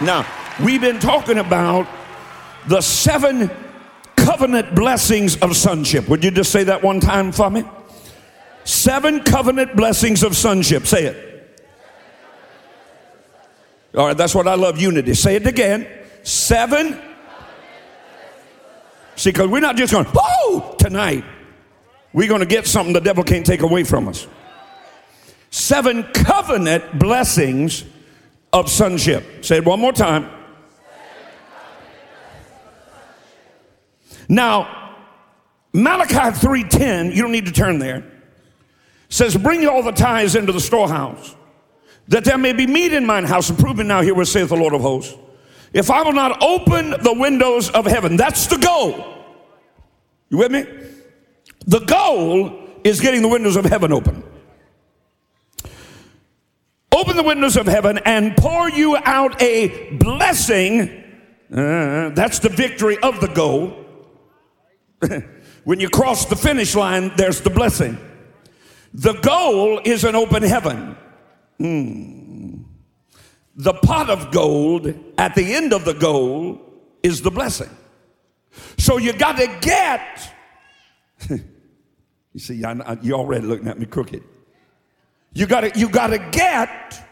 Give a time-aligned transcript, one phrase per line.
[0.00, 0.26] Now,
[0.64, 1.88] we've been talking about
[2.68, 3.50] the seven
[4.16, 6.08] covenant blessings of sonship.
[6.08, 7.64] Would you just say that one time for me?
[8.64, 10.86] Seven covenant blessings of sonship.
[10.86, 11.24] Say it.
[13.96, 15.14] All right, that's what I love unity.
[15.14, 15.86] Say it again.
[16.22, 17.00] Seven.
[19.16, 21.24] See, because we're not just going, oh, tonight.
[22.12, 24.26] We're going to get something the devil can't take away from us.
[25.50, 27.84] Seven covenant blessings
[28.52, 29.44] of sonship.
[29.44, 30.30] Say it one more time.
[34.28, 34.96] Now,
[35.72, 38.04] Malachi 3:10, you don't need to turn there,
[39.08, 41.34] says, Bring all the tithes into the storehouse,
[42.08, 43.48] that there may be meat in mine house.
[43.48, 45.16] And prove it now here what saith the Lord of hosts.
[45.72, 49.24] If I will not open the windows of heaven, that's the goal.
[50.30, 50.64] You with me?
[51.66, 54.22] The goal is getting the windows of heaven open.
[56.98, 61.04] Open the windows of heaven and pour you out a blessing.
[61.48, 63.72] Uh, that's the victory of the goal.
[65.62, 67.96] when you cross the finish line, there's the blessing.
[68.92, 70.96] The goal is an open heaven.
[71.60, 72.64] Mm.
[73.54, 76.60] The pot of gold at the end of the goal
[77.04, 77.70] is the blessing.
[78.76, 80.34] So you got to get.
[81.30, 84.24] you see, I, I, you already looking at me crooked.
[85.32, 87.02] You got to you got to get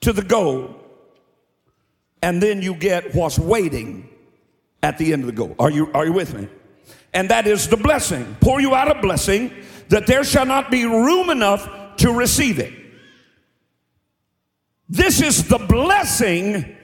[0.00, 0.74] to the goal,
[2.22, 4.08] and then you get what's waiting
[4.82, 5.54] at the end of the goal.
[5.58, 6.48] Are you, are you with me?
[7.12, 8.36] And that is the blessing.
[8.40, 9.52] Pour you out a blessing
[9.88, 12.72] that there shall not be room enough to receive it.
[14.88, 16.76] This is the blessing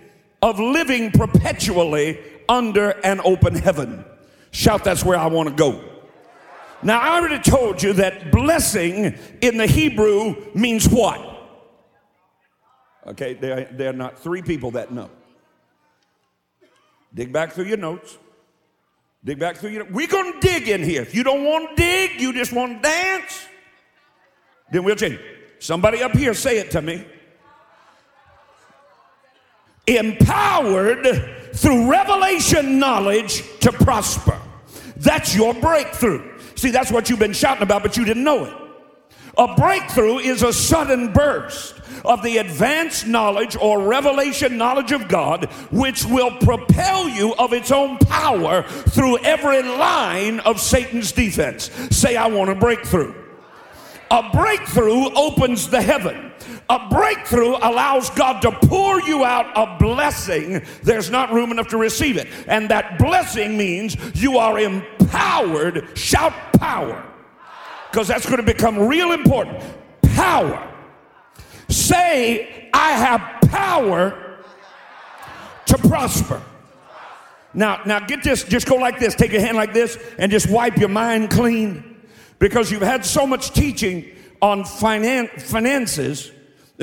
[0.42, 4.04] of living perpetually under an open heaven.
[4.50, 5.93] Shout, that's where I want to go.
[6.84, 11.18] Now, I already told you that blessing in the Hebrew means what?
[13.06, 15.10] Okay, there, there are not three people that know.
[17.14, 18.18] Dig back through your notes.
[19.24, 19.84] Dig back through your.
[19.84, 21.00] We're gonna dig in here.
[21.00, 23.46] If you don't want to dig, you just want to dance,
[24.70, 25.18] then we'll change.
[25.60, 27.06] Somebody up here say it to me.
[29.86, 31.06] Empowered
[31.54, 34.38] through revelation knowledge to prosper.
[34.96, 36.33] That's your breakthrough.
[36.56, 38.54] See, that's what you've been shouting about, but you didn't know it.
[39.36, 45.46] A breakthrough is a sudden burst of the advanced knowledge or revelation knowledge of God,
[45.70, 51.70] which will propel you of its own power through every line of Satan's defense.
[51.90, 53.14] Say, I want a breakthrough.
[54.10, 56.30] A breakthrough opens the heaven.
[56.70, 60.64] A breakthrough allows God to pour you out a blessing.
[60.82, 62.28] There's not room enough to receive it.
[62.46, 65.96] And that blessing means you are empowered.
[65.96, 67.04] Shout power.
[67.90, 69.62] Because that's going to become real important.
[70.14, 70.70] Power
[71.68, 74.38] Say, I have power
[75.66, 76.42] to prosper.
[77.52, 80.50] Now, now get this, just go like this, take your hand like this, and just
[80.50, 82.00] wipe your mind clean.
[82.38, 84.08] Because you've had so much teaching
[84.42, 86.32] on finan- finances,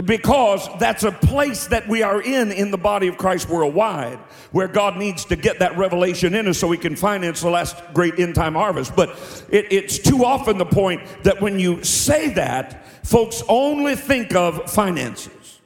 [0.06, 4.18] because that's a place that we are in in the body of Christ worldwide,
[4.52, 7.76] where God needs to get that revelation in us so we can finance the last
[7.94, 8.96] great end time harvest.
[8.96, 9.10] But
[9.50, 14.72] it, it's too often the point that when you say that, folks only think of
[14.72, 15.60] finances.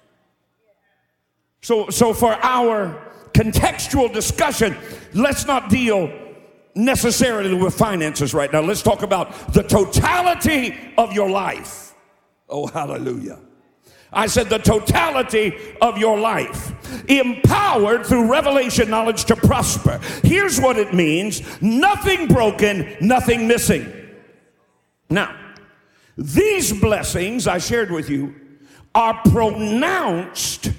[1.61, 4.75] So, so for our contextual discussion,
[5.13, 6.11] let's not deal
[6.75, 8.61] necessarily with finances right now.
[8.61, 11.93] Let's talk about the totality of your life.
[12.47, 13.39] Oh, hallelujah.
[14.11, 16.73] I said the totality of your life,
[17.09, 19.99] empowered through revelation knowledge to prosper.
[20.23, 23.91] Here's what it means nothing broken, nothing missing.
[25.09, 25.35] Now,
[26.17, 28.33] these blessings I shared with you
[28.93, 30.71] are pronounced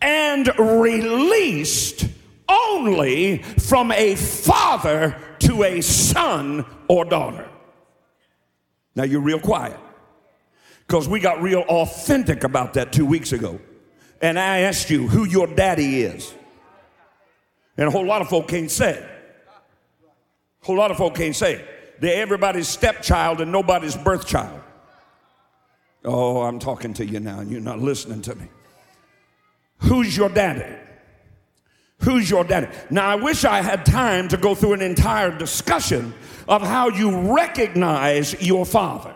[0.00, 2.06] and released
[2.48, 7.48] only from a father to a son or daughter.
[8.94, 9.78] Now you're real quiet
[10.86, 13.58] because we got real authentic about that two weeks ago.
[14.20, 16.34] And I asked you who your daddy is.
[17.76, 18.98] And a whole lot of folk can't say.
[20.62, 21.64] A whole lot of folk can't say.
[22.00, 24.60] They're everybody's stepchild and nobody's birth child.
[26.04, 28.46] Oh, I'm talking to you now and you're not listening to me.
[29.78, 30.76] Who's your daddy?
[32.00, 32.68] Who's your daddy?
[32.90, 36.14] Now, I wish I had time to go through an entire discussion
[36.46, 39.14] of how you recognize your father.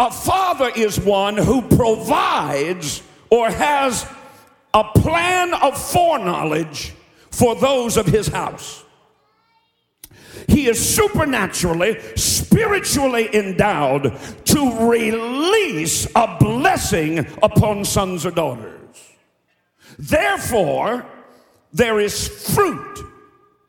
[0.00, 4.06] A father is one who provides or has
[4.72, 6.94] a plan of foreknowledge
[7.30, 8.82] for those of his house.
[10.48, 18.80] He is supernaturally, spiritually endowed to release a blessing upon sons or daughters.
[19.98, 21.04] Therefore,
[21.74, 23.04] there is fruit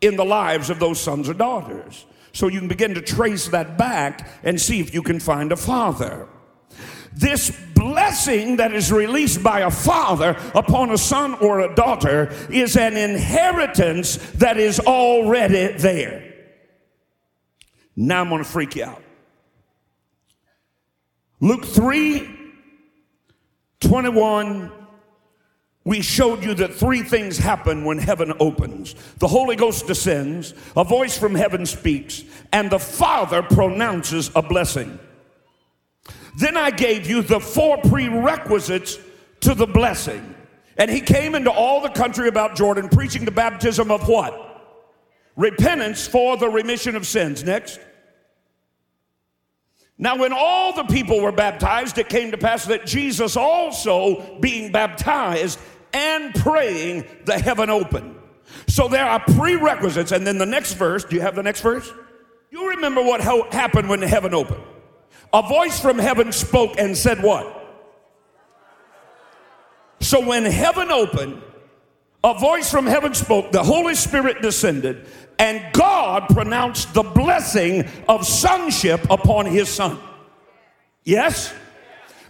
[0.01, 2.05] in the lives of those sons or daughters.
[2.33, 5.57] So you can begin to trace that back and see if you can find a
[5.57, 6.27] father.
[7.13, 12.77] This blessing that is released by a father upon a son or a daughter is
[12.77, 16.33] an inheritance that is already there.
[17.95, 19.03] Now I'm going to freak you out.
[21.41, 22.37] Luke 3
[23.81, 24.71] 21
[25.83, 30.83] we showed you that three things happen when heaven opens the Holy Ghost descends, a
[30.83, 34.99] voice from heaven speaks, and the Father pronounces a blessing.
[36.37, 38.99] Then I gave you the four prerequisites
[39.41, 40.35] to the blessing.
[40.77, 44.47] And he came into all the country about Jordan, preaching the baptism of what?
[45.35, 47.43] Repentance for the remission of sins.
[47.43, 47.79] Next.
[49.97, 54.71] Now, when all the people were baptized, it came to pass that Jesus also, being
[54.71, 55.59] baptized
[55.93, 58.15] and praying, the heaven opened.
[58.67, 60.11] So there are prerequisites.
[60.11, 61.91] And then the next verse, do you have the next verse?
[62.49, 64.63] You remember what happened when the heaven opened?
[65.33, 67.57] A voice from heaven spoke and said, What?
[70.01, 71.41] So when heaven opened,
[72.23, 75.07] a voice from heaven spoke, the Holy Spirit descended,
[75.39, 79.97] and God pronounced the blessing of sonship upon his son.
[81.03, 81.53] Yes?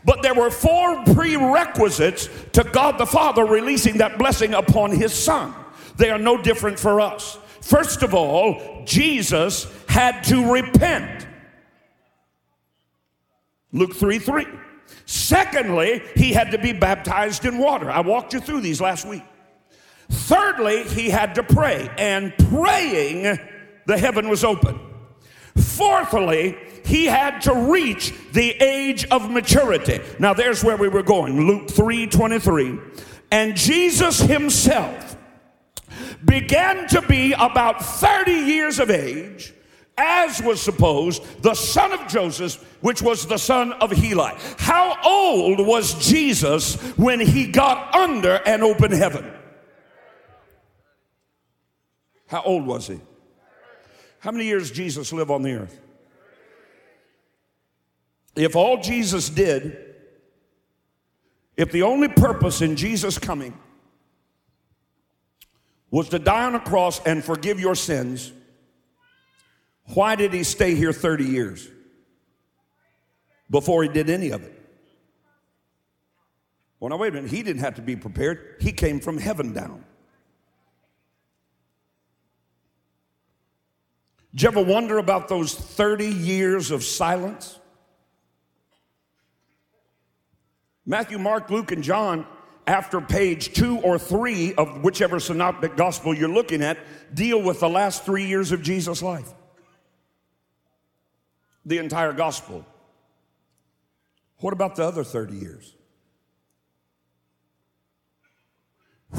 [0.04, 5.54] But there were four prerequisites to God the Father releasing that blessing upon his son.
[5.98, 7.38] They are no different for us.
[7.62, 11.28] First of all, Jesus had to repent.
[13.72, 14.46] Luke 3 3.
[15.06, 17.90] Secondly, he had to be baptized in water.
[17.90, 19.24] I walked you through these last week.
[20.10, 23.40] Thirdly, he had to pray, and praying,
[23.86, 24.80] the heaven was open.
[25.58, 30.00] Fourthly, he had to reach the age of maturity.
[30.20, 32.80] Now, there's where we were going Luke 3 23.
[33.32, 35.16] And Jesus himself
[36.26, 39.54] began to be about 30 years of age
[39.98, 44.32] as was supposed, the son of Joseph, which was the son of Heli.
[44.58, 49.32] How old was Jesus when he got under an open heaven?
[52.28, 53.00] How old was he?
[54.22, 55.80] How many years Jesus live on the earth?
[58.36, 59.76] If all Jesus did,
[61.58, 63.58] if the only purpose in Jesus coming
[65.90, 68.32] was to die on a cross and forgive your sins,
[69.96, 71.68] why did he stay here 30 years
[73.50, 74.54] before he did any of it?
[76.80, 77.32] Well, now, wait a minute.
[77.32, 79.84] He didn't have to be prepared, he came from heaven down.
[84.34, 87.60] Did you ever wonder about those 30 years of silence?
[90.86, 92.26] Matthew, Mark, Luke, and John,
[92.66, 96.78] after page two or three of whichever synoptic gospel you're looking at,
[97.14, 99.34] deal with the last three years of Jesus' life
[101.66, 102.66] the entire gospel.
[104.38, 105.76] What about the other 30 years?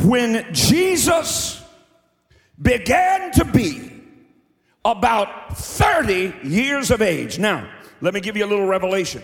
[0.04, 1.62] When Jesus
[2.60, 4.01] began to be
[4.84, 7.38] about 30 years of age.
[7.38, 7.68] Now,
[8.00, 9.22] let me give you a little revelation.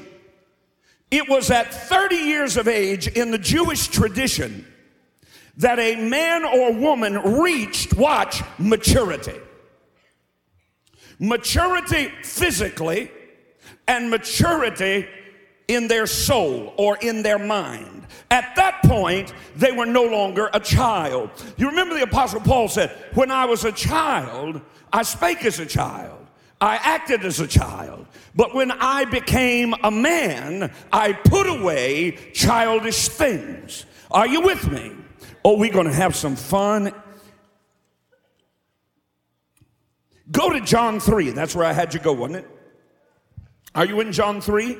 [1.11, 4.67] It was at 30 years of age in the Jewish tradition
[5.57, 9.35] that a man or woman reached, watch, maturity
[11.19, 13.11] maturity physically
[13.87, 15.07] and maturity
[15.69, 18.07] in their soul or in their mind.
[18.31, 21.31] At that point, they were no longer a child.
[21.57, 24.61] You remember the Apostle Paul said, When I was a child,
[24.93, 26.27] I spake as a child.
[26.61, 28.07] I acted as a child.
[28.35, 33.87] But when I became a man, I put away childish things.
[34.11, 34.93] Are you with me?
[35.45, 36.93] Oh, we're going to have some fun
[40.31, 41.31] Go to John 3.
[41.31, 42.51] That's where I had you go, wasn't it?
[43.75, 44.77] Are you in John 3?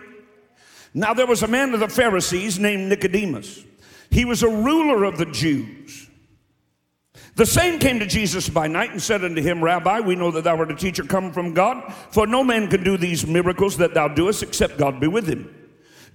[0.95, 3.65] Now there was a man of the Pharisees named Nicodemus.
[4.11, 6.09] He was a ruler of the Jews.
[7.35, 10.43] The same came to Jesus by night and said unto him, Rabbi, we know that
[10.43, 13.95] thou art a teacher come from God, for no man can do these miracles that
[13.95, 15.55] thou doest except God be with him.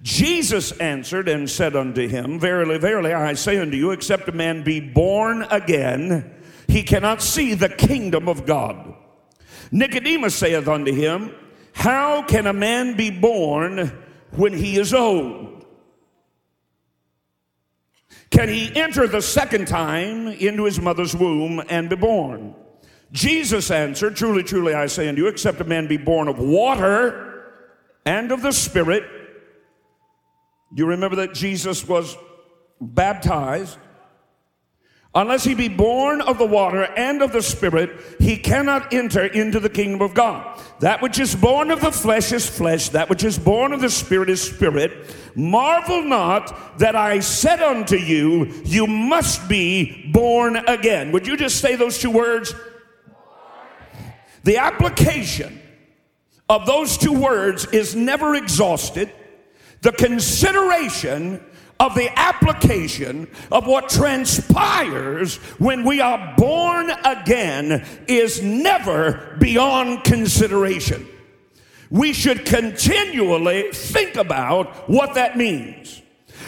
[0.02, 4.62] Jesus answered and said unto him, Verily, verily, I say unto you, except a man
[4.62, 6.30] be born again,
[6.68, 8.94] he cannot see the kingdom of God.
[9.72, 11.34] Nicodemus saith unto him,
[11.72, 13.92] How can a man be born
[14.36, 15.64] when he is old?
[18.30, 22.54] Can he enter the second time into his mother's womb and be born?
[23.12, 27.52] Jesus answered, Truly, truly, I say unto you, except a man be born of water
[28.04, 29.04] and of the Spirit.
[30.74, 32.16] Do you remember that Jesus was
[32.80, 33.78] baptized.
[35.16, 39.60] Unless he be born of the water and of the Spirit, he cannot enter into
[39.60, 40.60] the kingdom of God.
[40.80, 43.90] That which is born of the flesh is flesh, that which is born of the
[43.90, 45.14] Spirit is spirit.
[45.36, 51.12] Marvel not that I said unto you, You must be born again.
[51.12, 52.52] Would you just say those two words?
[54.42, 55.60] The application
[56.48, 59.12] of those two words is never exhausted.
[59.82, 61.40] The consideration
[61.80, 71.06] of the application of what transpires when we are born again is never beyond consideration.
[71.90, 76.02] We should continually think about what that means.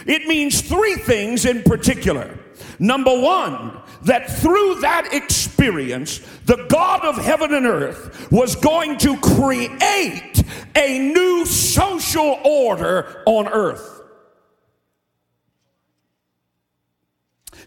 [0.06, 2.38] It means three things in particular.
[2.78, 9.16] Number one, that through that experience, the God of heaven and earth was going to
[9.18, 10.42] create
[10.76, 13.95] a new social order on earth.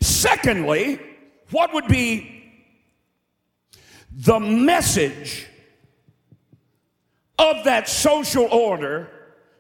[0.02, 1.00] Secondly,
[1.52, 2.44] what would be
[4.12, 5.48] the message
[7.38, 9.10] of that social order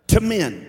[0.08, 0.69] to men?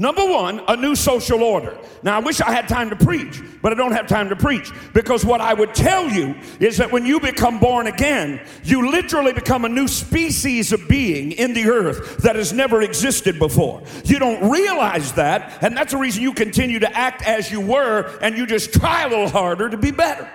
[0.00, 1.76] Number one, a new social order.
[2.04, 4.70] Now, I wish I had time to preach, but I don't have time to preach
[4.94, 9.32] because what I would tell you is that when you become born again, you literally
[9.32, 13.82] become a new species of being in the earth that has never existed before.
[14.04, 18.16] You don't realize that, and that's the reason you continue to act as you were
[18.22, 20.30] and you just try a little harder to be better.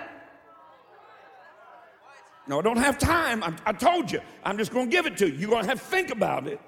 [2.46, 3.42] No, I don't have time.
[3.42, 4.20] I, I told you.
[4.44, 5.34] I'm just going to give it to you.
[5.34, 6.60] You're going to have to think about it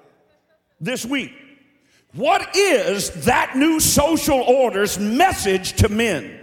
[0.81, 1.31] this week.
[2.13, 6.39] What is that new social order's message to men?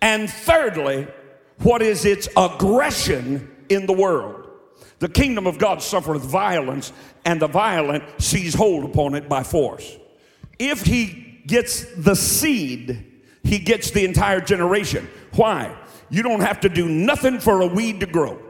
[0.00, 1.06] And thirdly,
[1.58, 4.48] what is its aggression in the world?
[4.98, 6.92] The kingdom of God suffereth violence,
[7.24, 9.98] and the violent seize hold upon it by force.
[10.58, 15.08] If he gets the seed, he gets the entire generation.
[15.34, 15.76] Why?
[16.10, 18.40] You don't have to do nothing for a weed to grow.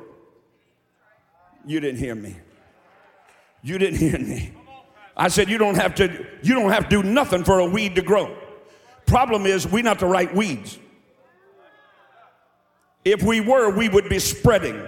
[1.66, 2.36] You didn't hear me.
[3.62, 4.52] You didn't hear me.
[5.16, 7.94] I said, you don't have to, you don't have to do nothing for a weed
[7.96, 8.36] to grow.
[9.06, 10.78] Problem is, we're not the right weeds.
[13.04, 14.82] If we were, we would be spreading.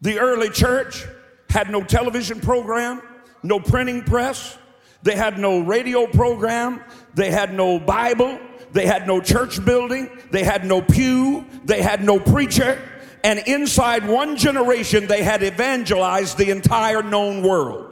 [0.00, 1.04] The early church
[1.50, 3.02] had no television program,
[3.42, 4.56] no printing press,
[5.02, 6.82] they had no radio program,
[7.14, 8.38] they had no Bible,
[8.72, 12.80] they had no church building, they had no pew, they had no preacher
[13.22, 17.90] and inside one generation, they had evangelized the entire known world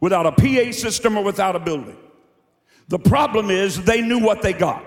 [0.00, 1.96] without a PA system or without a building.
[2.88, 4.84] The problem is they knew what they got.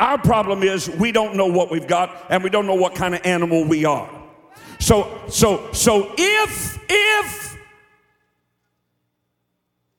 [0.00, 3.14] Our problem is we don't know what we've got and we don't know what kind
[3.14, 4.10] of animal we are.
[4.78, 7.58] So, so, so if, if,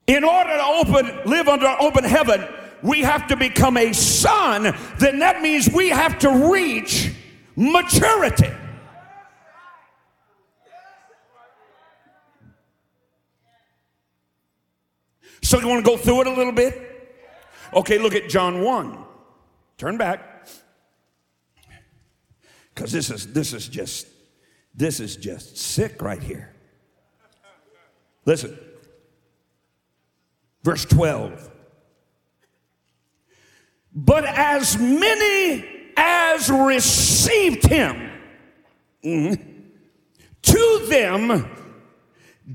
[0.05, 2.45] in order to open, live under open heaven,
[2.83, 7.11] we have to become a son, then that means we have to reach
[7.57, 8.51] maturity.
[15.41, 16.83] So you want to go through it a little bit?
[17.73, 18.97] Okay, look at John 1.
[19.77, 20.47] Turn back.
[22.75, 24.07] Cuz this is this is just
[24.75, 26.53] this is just sick right here.
[28.25, 28.57] Listen.
[30.63, 31.49] Verse 12.
[33.93, 38.11] But as many as received him,
[39.03, 39.43] mm-hmm,
[40.43, 41.49] to them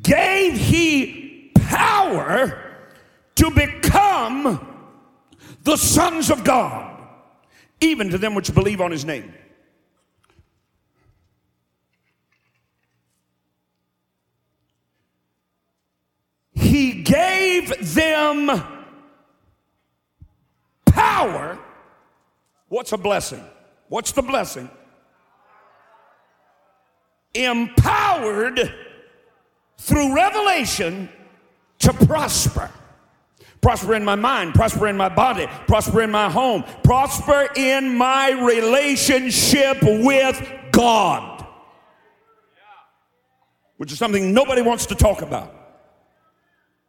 [0.00, 2.86] gave he power
[3.34, 4.68] to become
[5.64, 7.02] the sons of God,
[7.80, 9.34] even to them which believe on his name.
[16.54, 18.50] He gave them
[20.86, 21.58] power
[22.72, 23.44] What's a blessing?
[23.88, 24.70] What's the blessing?
[27.34, 28.74] Empowered
[29.76, 31.10] through revelation
[31.80, 32.70] to prosper.
[33.60, 38.30] Prosper in my mind, prosper in my body, prosper in my home, prosper in my
[38.30, 41.46] relationship with God,
[43.76, 45.54] which is something nobody wants to talk about.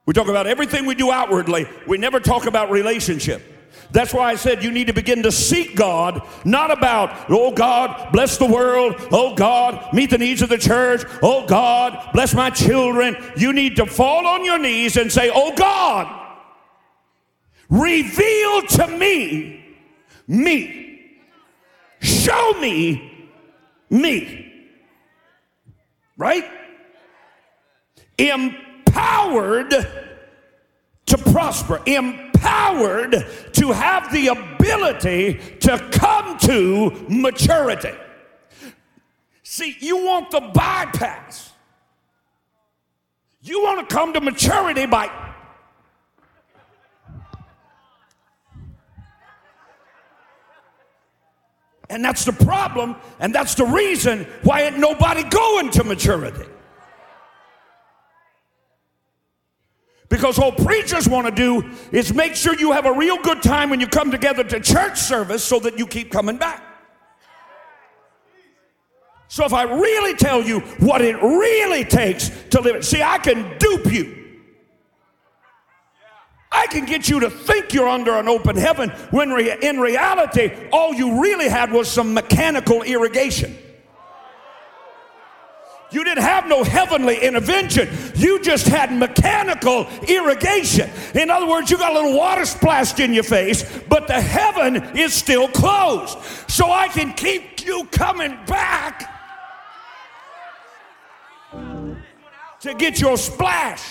[0.06, 3.53] We talk about everything we do outwardly, we never talk about relationship.
[3.94, 8.12] That's why I said you need to begin to seek God, not about, oh God,
[8.12, 8.96] bless the world.
[9.12, 11.04] Oh God, meet the needs of the church.
[11.22, 13.16] Oh God, bless my children.
[13.38, 16.08] You need to fall on your knees and say, oh God,
[17.70, 19.64] reveal to me
[20.28, 21.12] me.
[22.02, 23.30] show me
[23.92, 24.52] me.
[26.18, 26.46] Right?
[28.18, 29.70] Empowered
[31.06, 32.33] to prosper, empowered
[33.54, 37.94] to have the ability to come to maturity.
[39.44, 41.52] See, you want the bypass.
[43.42, 45.10] You want to come to maturity by
[51.90, 56.50] And that's the problem, and that's the reason why ain't nobody going to maturity.
[60.14, 63.72] Because all preachers want to do is make sure you have a real good time
[63.72, 66.64] when you come together to church service so that you keep coming back.
[69.28, 73.18] So if I really tell you what it really takes to live, it, see, I
[73.18, 74.40] can dupe you.
[76.52, 80.52] I can get you to think you're under an open heaven when re- in reality,
[80.72, 83.58] all you really had was some mechanical irrigation.
[85.94, 87.88] You didn't have no heavenly intervention.
[88.16, 90.90] You just had mechanical irrigation.
[91.14, 94.98] In other words, you got a little water splashed in your face, but the heaven
[94.98, 96.18] is still closed.
[96.50, 99.12] So I can keep you coming back
[102.62, 103.84] to get your splash.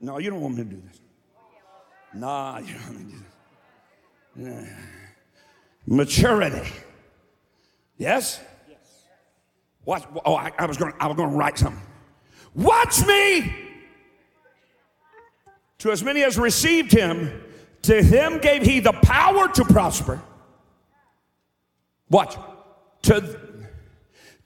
[0.00, 1.00] No, you don't want me to do this.
[2.14, 3.24] Nah, you don't want me to do
[4.36, 4.66] this.
[4.68, 5.01] Yeah.
[5.86, 6.70] Maturity.
[7.98, 8.40] Yes?
[8.68, 8.78] Yes.
[9.84, 10.04] Watch.
[10.24, 10.92] Oh, I, I was going.
[11.00, 11.82] I was going to write something.
[12.54, 13.54] Watch me.
[15.78, 17.42] To as many as received him,
[17.82, 20.22] to him gave he the power to prosper.
[22.08, 22.36] Watch.
[23.02, 23.40] To,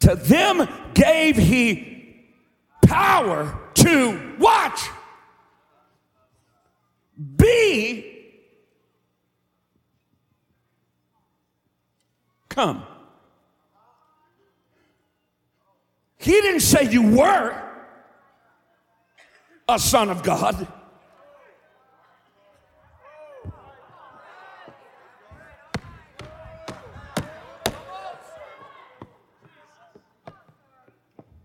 [0.01, 2.31] to them gave he
[2.87, 4.89] power to watch
[7.37, 8.16] be
[12.57, 12.83] come.
[16.17, 17.55] He didn't say you were
[19.69, 20.67] a son of God.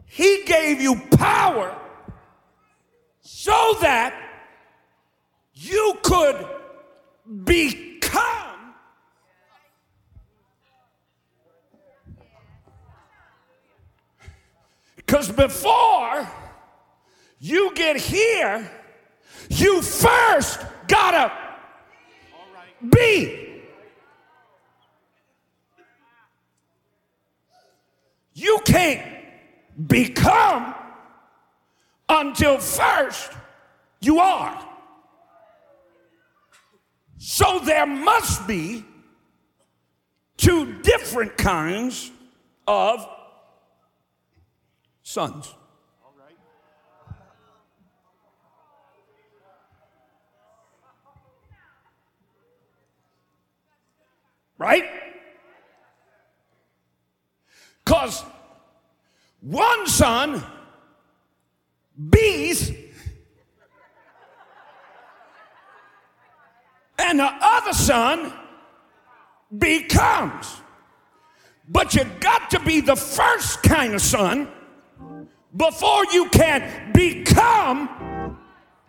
[0.06, 1.76] He gave you power
[3.20, 4.14] so that
[5.54, 6.48] you could
[7.44, 7.82] become
[15.12, 16.26] because before
[17.38, 17.98] you get
[19.50, 21.32] you first gotta
[22.90, 23.62] be
[28.34, 29.06] you can't
[29.88, 30.74] become
[32.10, 33.32] until first
[34.00, 34.68] you are
[37.18, 38.84] so there must be
[40.38, 42.12] two different kinds
[42.68, 43.08] of
[45.04, 45.54] sons.
[54.62, 54.86] Right?
[57.84, 58.24] Because
[59.40, 60.44] one son
[62.12, 62.72] bees
[67.00, 68.32] and the other son
[69.58, 70.62] becomes.
[71.68, 74.48] But you got to be the first kind of son
[75.58, 78.38] before you can become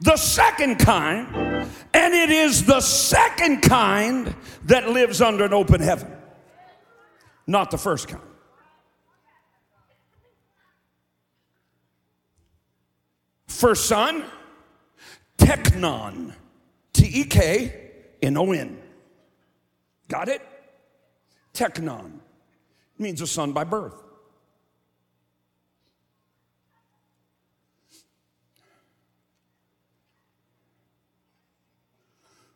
[0.00, 1.66] the second kind.
[1.94, 6.10] And it is the second kind that lives under an open heaven,
[7.46, 8.22] not the first kind.
[13.46, 14.24] First son,
[15.38, 16.34] teknon,
[16.92, 17.90] T E K
[18.22, 18.80] N O N.
[20.08, 20.42] Got it?
[21.54, 22.18] Teknon
[22.98, 24.01] means a son by birth.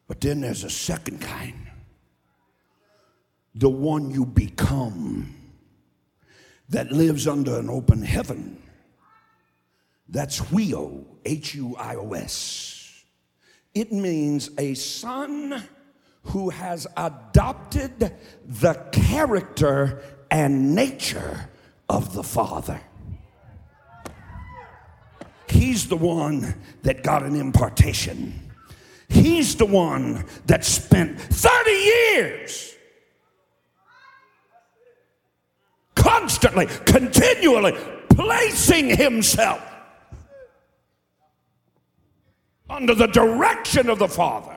[0.09, 1.67] But then there's a second kind
[3.57, 5.35] the one you become
[6.69, 8.63] that lives under an open heaven.
[10.09, 13.03] That's Huios, H U I O S.
[13.75, 15.63] It means a son
[16.25, 18.13] who has adopted
[18.47, 21.49] the character and nature
[21.89, 22.81] of the father.
[25.49, 28.46] He's the one that got an impartation.
[29.09, 32.75] He's the one that spent 30 years
[35.95, 37.73] constantly, continually
[38.09, 39.63] placing himself
[42.69, 44.57] under the direction of the Father.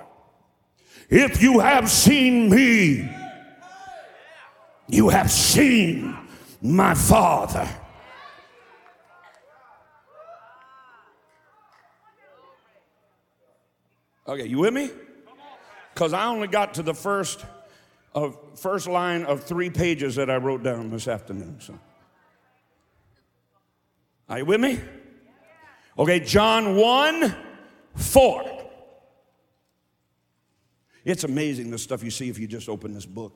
[1.09, 3.09] If you have seen me,
[4.88, 6.15] you have seen
[6.62, 7.67] my Father.
[14.29, 14.91] Okay, you with me?
[15.91, 17.43] Because I only got to the first
[18.13, 21.59] of first line of three pages that I wrote down this afternoon.
[21.59, 21.79] So,
[24.29, 24.79] are you with me?
[25.97, 27.35] Okay, John 1
[27.95, 28.67] 4.
[31.05, 33.33] It's amazing the stuff you see if you just open this book.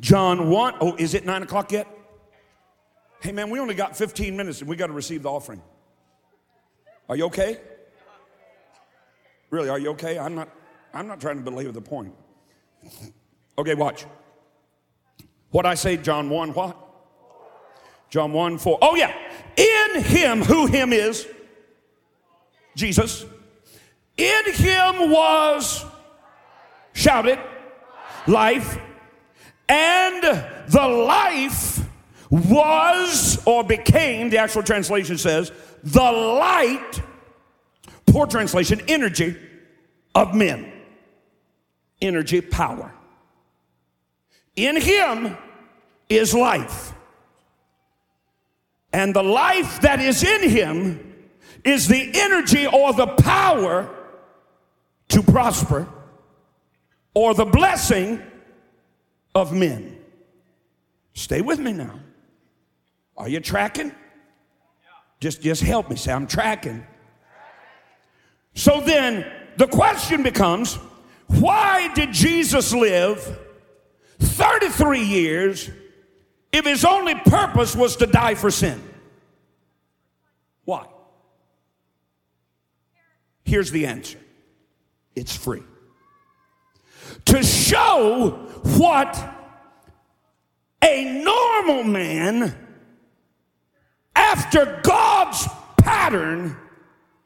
[0.00, 1.86] John 1, oh, is it 9 o'clock yet?
[3.20, 5.60] Hey man, we only got 15 minutes and we got to receive the offering.
[7.06, 7.58] Are you okay?
[9.50, 10.18] Really, are you okay?
[10.18, 10.48] I'm not,
[10.92, 12.14] I'm not trying to belabor the point.
[13.58, 14.06] Okay, watch.
[15.50, 16.76] What I say, John 1, what?
[18.08, 18.78] John 1, 4.
[18.80, 19.12] Oh, yeah.
[19.56, 21.26] In him, who him is?
[22.76, 23.24] Jesus.
[24.16, 25.84] In him was,
[26.92, 27.40] shouted,
[28.28, 28.78] life.
[29.68, 30.22] And
[30.68, 31.84] the life
[32.30, 35.50] was or became, the actual translation says,
[35.82, 37.02] the light,
[38.10, 39.36] poor translation, energy
[40.14, 40.72] of men.
[42.00, 42.92] Energy, power.
[44.56, 45.36] In him
[46.08, 46.92] is life.
[48.92, 51.14] And the life that is in him
[51.64, 53.94] is the energy or the power
[55.08, 55.88] to prosper
[57.14, 58.22] or the blessing
[59.34, 59.98] of men.
[61.14, 61.98] Stay with me now.
[63.16, 63.92] Are you tracking?
[65.20, 66.86] Just, just help me say, I'm tracking.
[68.58, 69.24] So then
[69.56, 70.80] the question becomes
[71.28, 73.38] why did Jesus live
[74.18, 75.70] 33 years
[76.50, 78.82] if his only purpose was to die for sin?
[80.64, 80.88] Why?
[83.44, 84.18] Here's the answer
[85.14, 85.62] it's free.
[87.26, 88.30] To show
[88.76, 89.16] what
[90.82, 92.56] a normal man
[94.16, 96.56] after God's pattern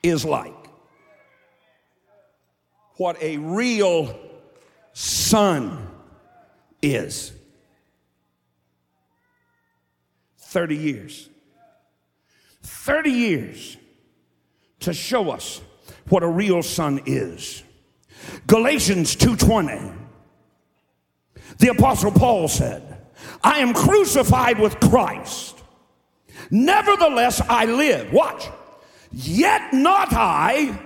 [0.03, 0.62] is like.
[3.03, 4.17] What a real
[4.93, 5.88] son
[6.81, 7.33] is
[10.38, 11.29] 30 years.
[12.62, 13.77] 30 years
[14.79, 15.61] to show us
[16.11, 17.65] what a real son is.
[18.47, 19.81] Galatians 2:20.
[21.59, 23.05] The apostle Paul said,
[23.43, 25.57] "I am crucified with Christ.
[26.53, 28.49] Nevertheless I live." Watch.
[29.11, 30.79] Yet not I,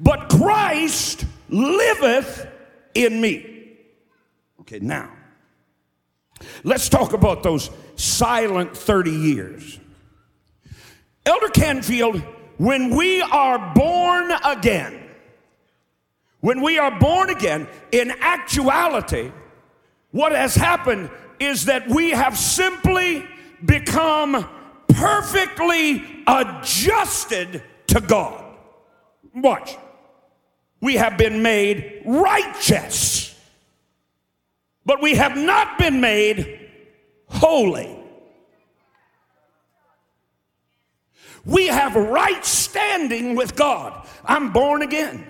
[0.00, 2.46] but Christ liveth
[2.94, 3.76] in me.
[4.60, 5.10] Okay, now,
[6.64, 9.78] let's talk about those silent 30 years.
[11.26, 12.20] Elder Canfield,
[12.56, 14.98] when we are born again,
[16.40, 19.30] when we are born again, in actuality,
[20.10, 23.24] what has happened is that we have simply
[23.64, 24.48] become
[24.88, 28.44] perfectly adjusted to God.
[29.34, 29.76] Watch.
[30.82, 33.22] We have been made righteous
[34.84, 36.70] but we have not been made
[37.28, 37.98] holy.
[41.44, 44.06] We have right standing with God.
[44.24, 45.26] I'm born again,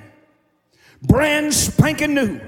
[1.03, 2.41] brand spanking new.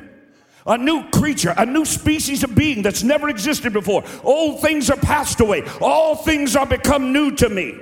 [0.67, 4.03] A new creature, a new species of being that's never existed before.
[4.23, 5.63] Old things are passed away.
[5.83, 7.79] All things are become new to me.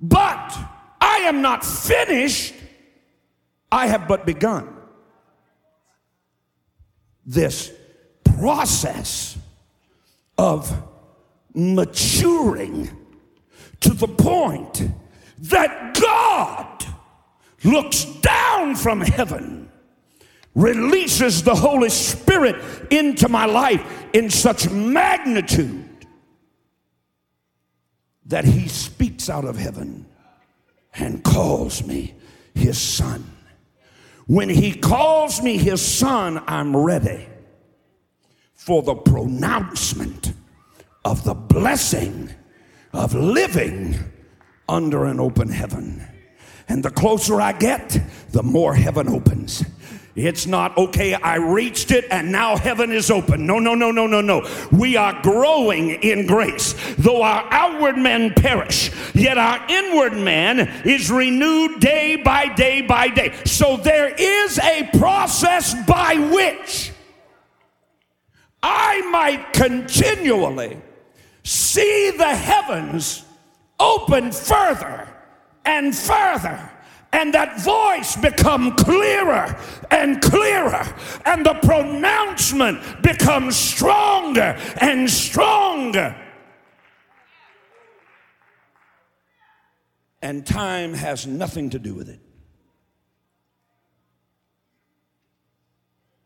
[0.00, 0.56] But
[0.98, 2.54] I am not finished.
[3.70, 4.74] I have but begun
[7.26, 7.70] this
[8.24, 9.36] process
[10.38, 10.72] of
[11.54, 12.90] maturing
[13.80, 14.82] to the point
[15.38, 16.84] that God
[17.64, 19.70] looks down from heaven,
[20.54, 22.56] releases the Holy Spirit
[22.90, 26.06] into my life in such magnitude
[28.26, 30.06] that He speaks out of heaven
[30.94, 32.14] and calls me
[32.54, 33.24] His Son.
[34.28, 37.26] When He calls me His Son, I'm ready
[38.54, 40.34] for the pronouncement
[41.02, 42.30] of the blessing
[42.92, 43.98] of living
[44.68, 46.06] under an open heaven.
[46.68, 47.98] And the closer I get,
[48.32, 49.64] the more heaven opens.
[50.18, 53.46] It's not, okay, I reached it and now heaven is open.
[53.46, 54.48] No, no, no, no, no, no.
[54.72, 56.74] We are growing in grace.
[56.96, 63.08] Though our outward men perish, yet our inward man is renewed day by day by
[63.08, 63.32] day.
[63.44, 66.92] So there is a process by which
[68.62, 70.78] I might continually
[71.44, 73.24] see the heavens
[73.78, 75.08] open further
[75.64, 76.70] and further
[77.12, 79.56] and that voice become clearer
[79.90, 80.86] and clearer.
[81.24, 86.14] And the pronouncement becomes stronger and stronger.
[90.20, 92.20] And time has nothing to do with it.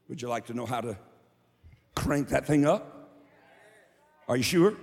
[0.09, 0.97] Would you like to know how to
[1.95, 3.11] crank that thing up?
[4.29, 4.75] Are you sure?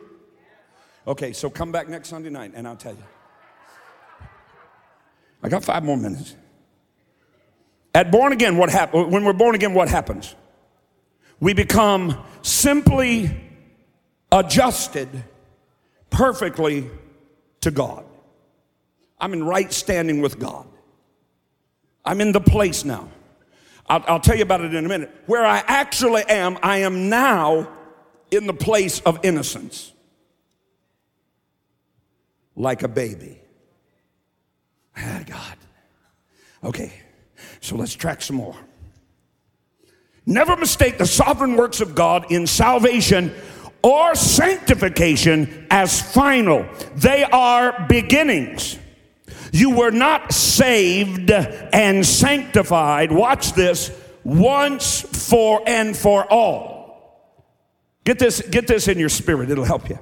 [1.08, 3.04] Okay so come back next sunday night and i'll tell you
[5.42, 6.36] I got five more minutes.
[7.94, 9.12] At born again, what happens?
[9.12, 10.36] When we're born again, what happens?
[11.40, 13.32] We become simply
[14.32, 15.08] adjusted
[16.10, 16.90] perfectly
[17.62, 18.06] to God.
[19.20, 20.68] I'm in right standing with God.
[22.06, 23.10] I'm in the place now.
[23.88, 25.12] I'll, I'll, tell you about it in a minute.
[25.26, 27.70] Where I actually am, I am now
[28.32, 29.92] in the place of innocence,
[32.56, 33.42] like a baby.
[35.00, 35.58] Ah, God.
[36.64, 36.92] Okay,
[37.62, 38.56] so let's track some more.
[40.26, 43.34] Never mistake the sovereign works of God in salvation
[43.82, 48.78] or sanctification as final, they are beginnings.
[49.52, 53.92] You were not saved and sanctified, watch this,
[54.24, 57.40] once for and for all.
[58.04, 59.98] Get this, get this in your spirit, it'll help you.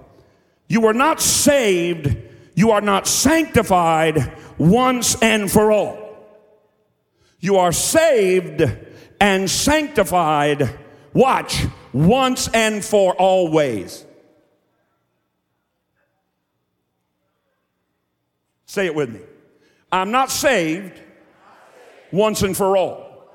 [0.67, 2.17] You were not saved,
[2.55, 6.07] you are not sanctified once and for all.
[7.39, 8.63] You are saved
[9.19, 10.77] and sanctified,
[11.13, 14.05] watch, once and for always.
[18.65, 19.21] Say it with me.
[19.91, 21.01] I'm not saved
[22.11, 23.29] once and for all.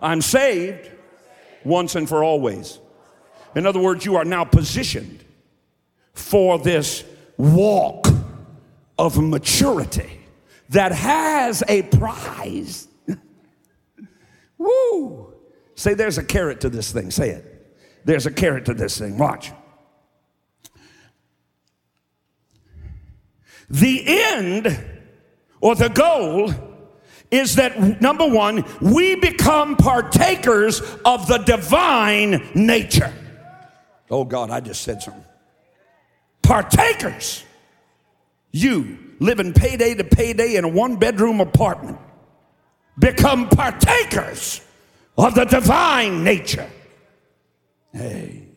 [0.00, 0.90] I'm saved
[1.64, 2.78] once and for always.
[3.54, 5.24] In other words, you are now positioned
[6.12, 7.04] for this
[7.36, 8.08] walk
[8.98, 10.21] of maturity
[10.72, 12.88] that has a prize.
[14.58, 15.34] Woo!
[15.74, 17.10] Say, there's a carrot to this thing.
[17.10, 17.48] Say it.
[18.04, 19.16] There's a carrot to this thing.
[19.18, 19.52] Watch.
[23.70, 24.84] The end
[25.60, 26.52] or the goal
[27.30, 33.12] is that number one, we become partakers of the divine nature.
[34.10, 35.24] Oh God, I just said something.
[36.42, 37.44] Partakers.
[38.50, 41.98] You living payday to payday in a one bedroom apartment
[42.98, 44.60] become partakers
[45.16, 46.68] of the divine nature.
[47.92, 48.48] Hey.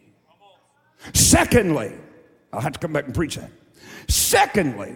[1.13, 1.93] Secondly,
[2.51, 3.51] I'll have to come back and preach that.
[4.07, 4.95] Secondly,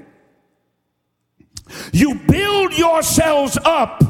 [1.92, 4.04] you build yourselves up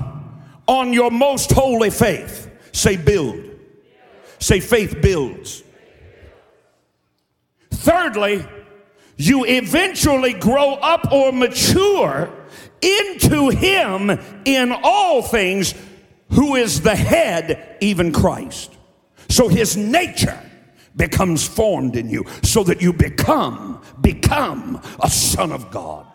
[0.68, 2.50] on your most holy faith.
[2.72, 3.44] Say, build.
[4.40, 5.64] Say, faith builds.
[7.72, 8.46] Thirdly,
[9.20, 12.34] you eventually grow up or mature
[12.82, 14.10] into Him
[14.46, 15.76] in all things,
[16.32, 18.72] who is the head, even Christ.
[19.28, 20.42] So His nature
[20.96, 26.06] becomes formed in you so that you become become a son of God.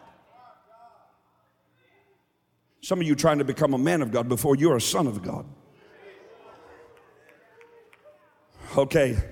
[2.81, 5.23] Some of you trying to become a man of God before you're a son of
[5.23, 5.45] God.
[8.79, 9.23] Okay,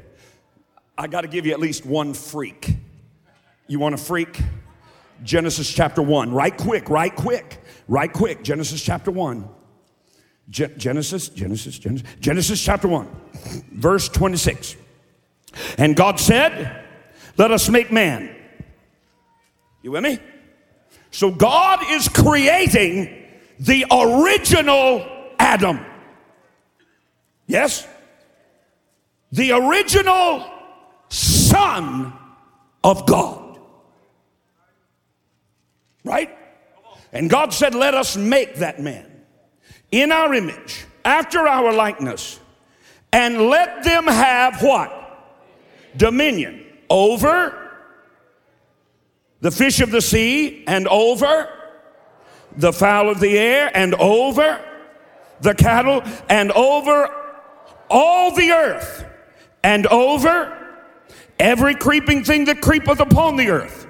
[0.97, 2.82] I got to give you at least one freak.
[3.73, 4.39] You want a freak?
[5.23, 6.31] Genesis chapter 1.
[6.31, 7.59] Right quick, right quick,
[7.89, 8.45] right quick.
[8.45, 9.49] Genesis chapter 1.
[10.51, 13.09] Ge- Genesis, Genesis, Genesis, Genesis chapter 1,
[13.73, 14.77] verse 26.
[15.79, 16.85] And God said,
[17.39, 18.37] Let us make man.
[19.81, 20.19] You with me?
[21.11, 23.25] So God is creating
[23.59, 25.81] the original Adam.
[27.47, 27.89] Yes?
[29.31, 30.45] The original
[31.09, 32.13] Son
[32.85, 33.42] of God.
[36.05, 36.37] Right?
[37.13, 39.07] And God said, Let us make that man
[39.91, 42.41] in our image, after our likeness,
[43.13, 44.99] and let them have what?
[45.97, 47.59] Dominion over
[49.41, 51.49] the fish of the sea, and over
[52.57, 54.61] the fowl of the air, and over
[55.41, 57.09] the cattle, and over
[57.91, 59.05] all the earth,
[59.63, 60.59] and over
[61.39, 63.82] every creeping thing that creepeth upon the earth.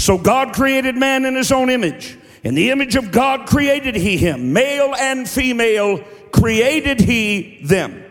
[0.00, 2.16] So God created man in his own image.
[2.42, 4.54] In the image of God created he him.
[4.54, 8.02] Male and female created he them.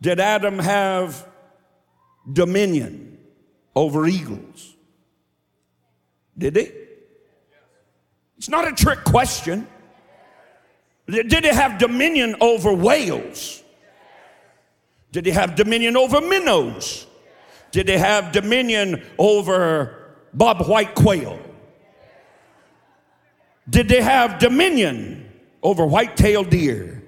[0.00, 1.28] Did Adam have
[2.30, 3.16] dominion
[3.76, 4.74] over eagles?
[6.36, 6.72] Did he?
[8.36, 9.68] It's not a trick question.
[11.06, 13.63] Did he have dominion over whales?
[15.14, 17.06] Did he have dominion over minnows?
[17.70, 21.38] Did he have dominion over bob white quail?
[23.70, 27.04] Did they have dominion over white-tailed deer?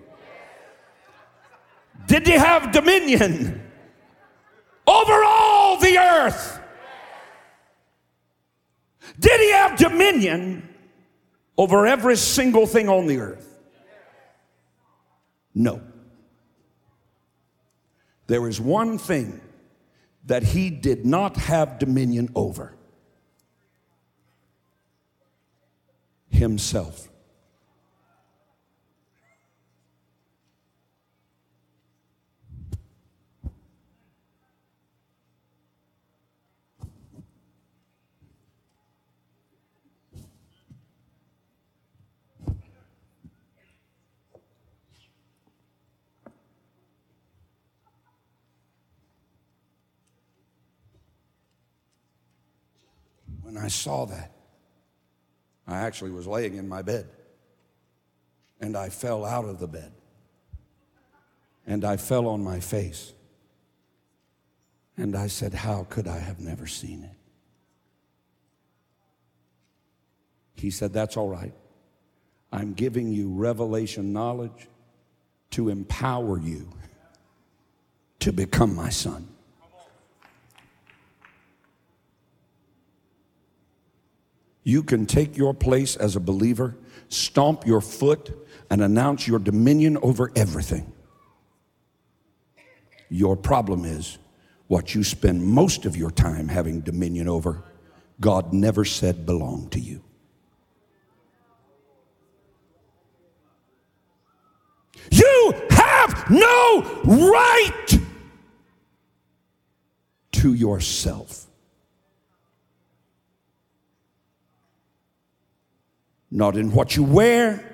[2.07, 3.61] Did they have dominion
[4.87, 6.61] over all the earth?
[9.19, 10.69] Did he have dominion
[11.59, 13.59] over every single thing on the earth?
[15.53, 15.83] No.
[18.27, 19.41] There is one thing
[20.27, 22.75] that he did not have dominion over
[26.29, 27.09] himself.
[53.57, 54.33] When I saw that,
[55.67, 57.09] I actually was laying in my bed
[58.61, 59.93] and I fell out of the bed
[61.67, 63.15] and I fell on my face.
[64.99, 67.17] And I said, How could I have never seen it?
[70.57, 71.55] He said, That's all right.
[72.53, 74.69] I'm giving you revelation knowledge
[75.53, 76.69] to empower you
[78.19, 79.27] to become my son.
[84.67, 86.75] You can take your place as a believer,
[87.09, 88.37] stomp your foot,
[88.69, 90.93] and announce your dominion over everything.
[93.09, 94.19] Your problem is
[94.67, 97.63] what you spend most of your time having dominion over,
[98.21, 100.03] God never said belonged to you.
[105.13, 108.01] You have no right
[110.33, 111.47] to yourself.
[116.37, 117.65] Not in what you wear,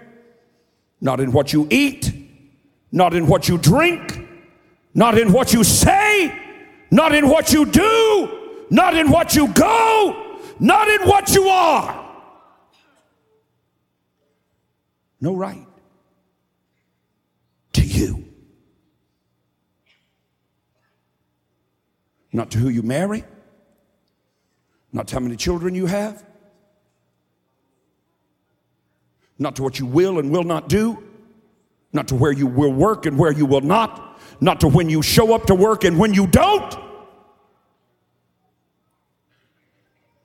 [1.00, 2.12] not in what you eat,
[2.92, 4.28] not in what you drink,
[4.94, 6.32] not in what you say,
[6.88, 12.08] not in what you do, not in what you go, not in what you are.
[15.20, 15.66] No right
[17.72, 18.24] to you.
[22.32, 23.24] Not to who you marry,
[24.92, 26.24] not to how many children you have,
[29.42, 31.02] not to what you will and will not do,
[31.92, 35.02] not to where you will work and where you will not, not to when you
[35.02, 36.76] show up to work and when you don't,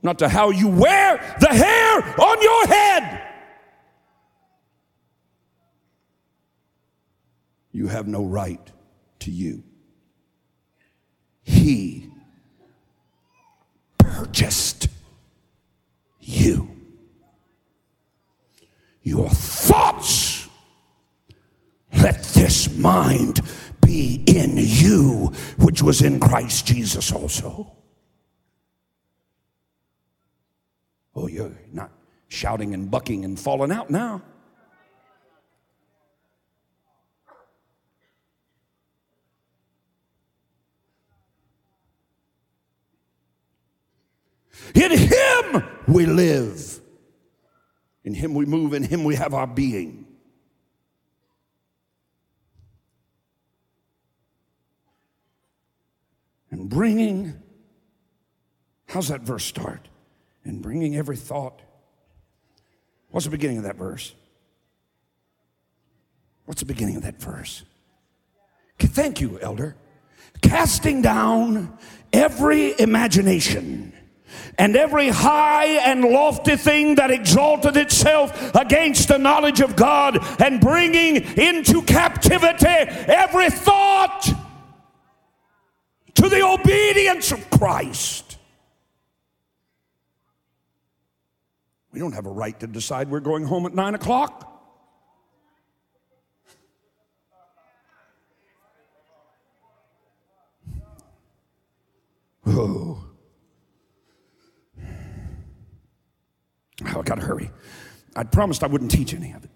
[0.01, 3.23] not to how you wear the hair on your head.
[7.71, 8.71] You have no right
[9.19, 9.63] to you.
[11.43, 12.09] He
[13.97, 14.87] purchased
[16.19, 16.76] you
[19.07, 20.49] your thoughts.
[21.93, 23.39] Let this mind
[23.81, 27.71] be in you, which was in Christ Jesus also.
[31.15, 31.89] Oh, you're not
[32.27, 34.21] shouting and bucking and falling out now.
[44.75, 46.76] In Him we live
[48.07, 50.05] in Him we move, in Him we have our being.
[56.49, 57.33] And bringing,
[58.87, 59.89] how's that verse start?
[60.45, 61.61] And bringing every thought.
[63.09, 64.15] What's the beginning of that verse?
[66.45, 67.65] What's the beginning of that verse?
[68.79, 69.75] Thank you, elder.
[70.41, 71.77] Casting down
[72.13, 73.91] every imagination
[74.57, 80.59] and every high and lofty thing that exalted itself against the knowledge of God, and
[80.59, 84.29] bringing into captivity every thought
[86.15, 88.37] to the obedience of Christ.
[91.91, 94.43] We don't have a right to decide we're going home at nine o'clock.
[102.45, 103.06] Oh.
[106.85, 107.51] I got to hurry.
[108.15, 109.49] I promised I wouldn't teach any of it.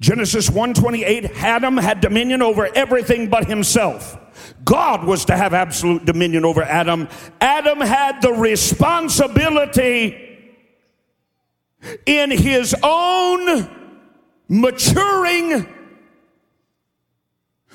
[0.00, 4.18] Genesis 1:28 Adam had dominion over everything but himself.
[4.64, 7.08] God was to have absolute dominion over Adam.
[7.40, 10.20] Adam had the responsibility
[12.06, 13.70] in his own
[14.48, 15.66] maturing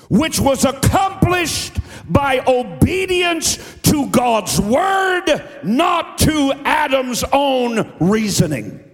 [0.08, 3.56] which was accomplished by obedience
[3.90, 5.26] to God's word,
[5.62, 8.84] not to Adam's own reasoning.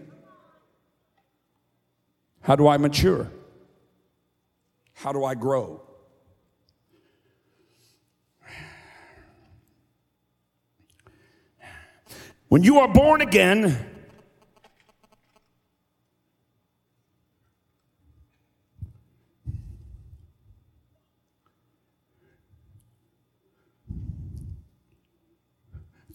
[2.43, 3.31] How do I mature?
[4.95, 5.83] How do I grow?
[12.49, 13.96] When you are born again,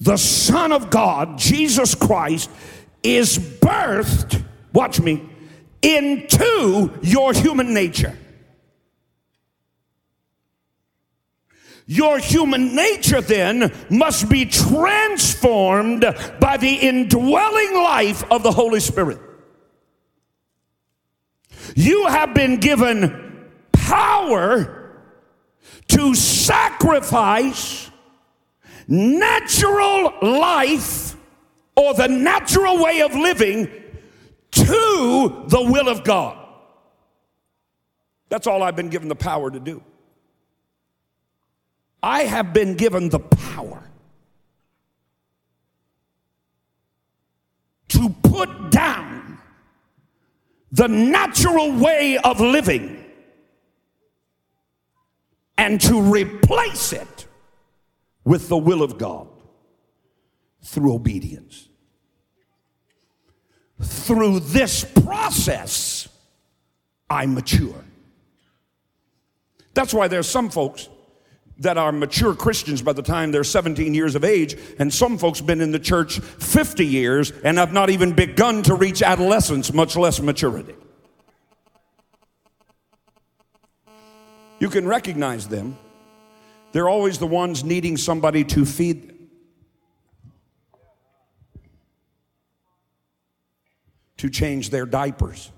[0.02, 2.50] the Son of God, Jesus Christ,
[3.04, 4.44] is birthed,
[4.74, 5.30] watch me,
[5.84, 8.18] into your human nature.
[11.86, 16.02] Your human nature then must be transformed
[16.40, 19.20] by the indwelling life of the Holy Spirit.
[21.76, 25.00] You have been given power
[25.90, 27.91] to sacrifice
[28.88, 31.16] natural life
[31.76, 33.70] or the natural way of living
[34.52, 36.38] to the will of God.
[38.30, 39.84] That's all I've been given the power to do.
[42.04, 43.84] I have been given the power
[47.90, 49.38] to put down
[50.72, 53.06] the natural way of living
[55.58, 57.08] and to replace it
[58.24, 59.28] with the will of God
[60.64, 61.68] through obedience.
[63.82, 66.08] Through this process,
[67.10, 67.84] I mature.
[69.74, 70.88] That's why there's some folks
[71.60, 75.42] that are mature Christians by the time they're 17 years of age, and some folks
[75.42, 79.96] been in the church 50 years and have not even begun to reach adolescence, much
[79.96, 80.76] less maturity.
[84.60, 85.78] You can recognize them.
[86.72, 89.18] They're always the ones needing somebody to feed them.
[94.18, 95.52] To change their diapers,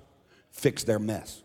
[0.51, 1.43] fix their mess.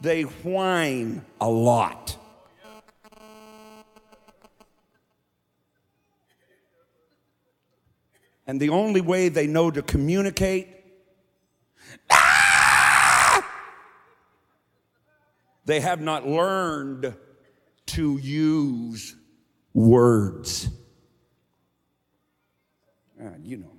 [0.00, 2.16] they whine a lot.
[8.46, 10.68] And the only way they know to communicate,
[12.08, 13.44] ah!
[15.66, 17.14] They have not learned
[17.86, 19.14] to use
[19.74, 20.68] words.
[23.20, 23.72] Uh, you know,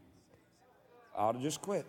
[1.18, 1.86] I ought to just quit.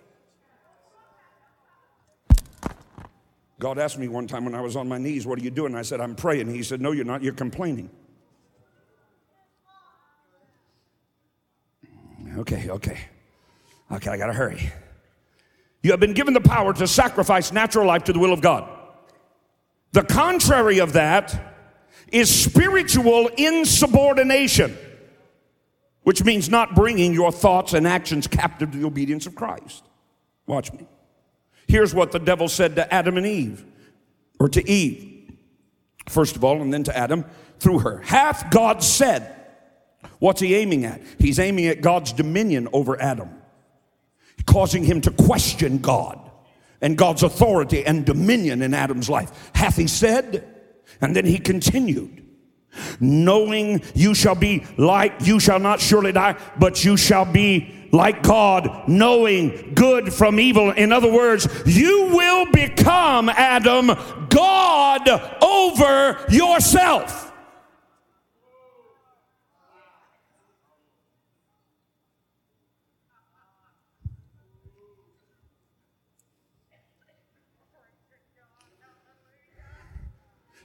[3.58, 5.74] God asked me one time when I was on my knees, What are you doing?
[5.74, 6.48] I said, I'm praying.
[6.48, 7.22] He said, No, you're not.
[7.22, 7.90] You're complaining.
[12.36, 12.98] Okay, okay.
[13.90, 14.72] Okay, I got to hurry.
[15.82, 18.77] You have been given the power to sacrifice natural life to the will of God.
[19.92, 21.56] The contrary of that
[22.12, 24.76] is spiritual insubordination,
[26.02, 29.84] which means not bringing your thoughts and actions captive to the obedience of Christ.
[30.46, 30.86] Watch me.
[31.66, 33.64] Here's what the devil said to Adam and Eve,
[34.40, 35.32] or to Eve,
[36.08, 37.24] first of all, and then to Adam
[37.58, 37.98] through her.
[37.98, 39.34] Hath God said,
[40.18, 41.02] What's he aiming at?
[41.18, 43.30] He's aiming at God's dominion over Adam,
[44.46, 46.27] causing him to question God
[46.80, 49.50] and God's authority and dominion in Adam's life.
[49.54, 50.46] Hath he said?
[51.00, 52.24] And then he continued
[53.00, 58.22] knowing you shall be like, you shall not surely die, but you shall be like
[58.22, 60.70] God, knowing good from evil.
[60.70, 63.90] In other words, you will become, Adam,
[64.28, 65.08] God
[65.42, 67.27] over yourself.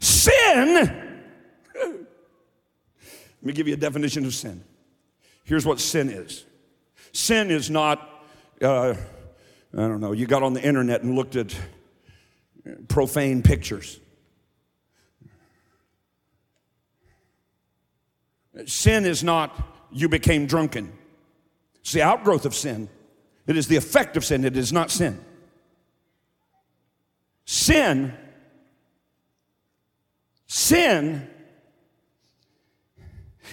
[0.04, 1.04] Sin
[3.44, 4.64] let me give you a definition of sin.
[5.44, 6.46] Here's what sin is
[7.12, 8.26] sin is not,
[8.62, 8.94] uh,
[9.74, 11.54] I don't know, you got on the internet and looked at
[12.88, 14.00] profane pictures.
[18.66, 20.94] Sin is not you became drunken.
[21.82, 22.88] It's the outgrowth of sin.
[23.46, 24.46] It is the effect of sin.
[24.46, 25.20] It is not sin.
[27.44, 28.14] Sin,
[30.54, 31.28] sin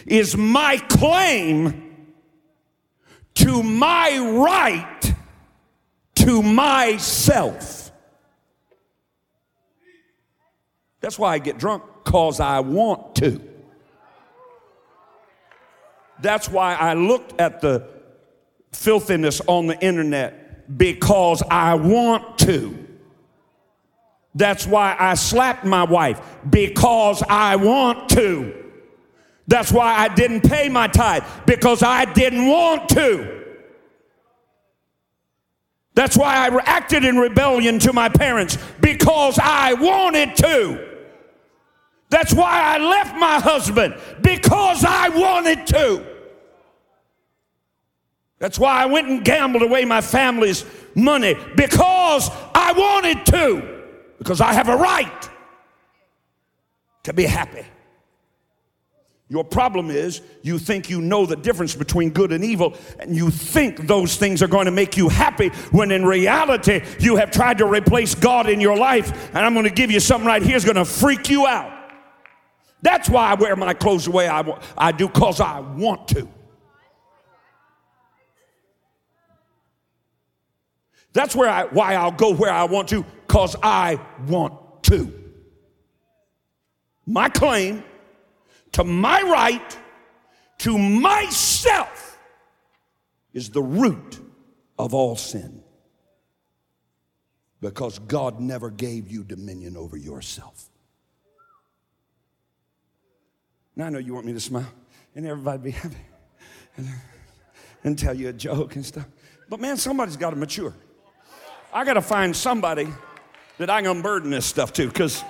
[0.07, 2.13] is my claim
[3.35, 5.15] to my right
[6.15, 7.91] to myself.
[11.01, 13.41] That's why I get drunk, because I want to.
[16.21, 17.89] That's why I looked at the
[18.73, 22.80] filthiness on the internet, because I want to.
[24.35, 28.57] That's why I slapped my wife because I want to.
[29.49, 33.39] That's why I didn't pay my tithe because I didn't want to.
[35.95, 40.89] That's why I acted in rebellion to my parents because I wanted to.
[42.11, 46.07] That's why I left my husband because I wanted to.
[48.39, 50.65] That's why I went and gambled away my family's
[50.95, 53.80] money because I wanted to.
[54.21, 55.31] Because I have a right
[57.05, 57.65] to be happy.
[59.31, 63.31] Your problem is you think you know the difference between good and evil, and you
[63.31, 67.59] think those things are going to make you happy when in reality you have tried
[67.59, 69.31] to replace God in your life.
[69.35, 71.73] And I'm going to give you something right here is going to freak you out.
[72.83, 74.45] That's why I wear my clothes the way I,
[74.77, 76.29] I do, because I want to.
[81.13, 85.13] That's where I, why I'll go where I want to, because I want to.
[87.07, 87.83] My claim
[88.73, 89.79] to my right,
[90.59, 92.19] to myself,
[93.33, 94.21] is the root
[94.79, 95.63] of all sin.
[97.61, 100.69] Because God never gave you dominion over yourself.
[103.77, 104.73] Now, I know you want me to smile
[105.15, 105.97] and everybody be happy
[106.77, 106.89] and,
[107.85, 109.07] and tell you a joke and stuff.
[109.49, 110.75] But man, somebody's got to mature.
[111.73, 112.89] I got to find somebody
[113.59, 115.23] that I can unburden this stuff to because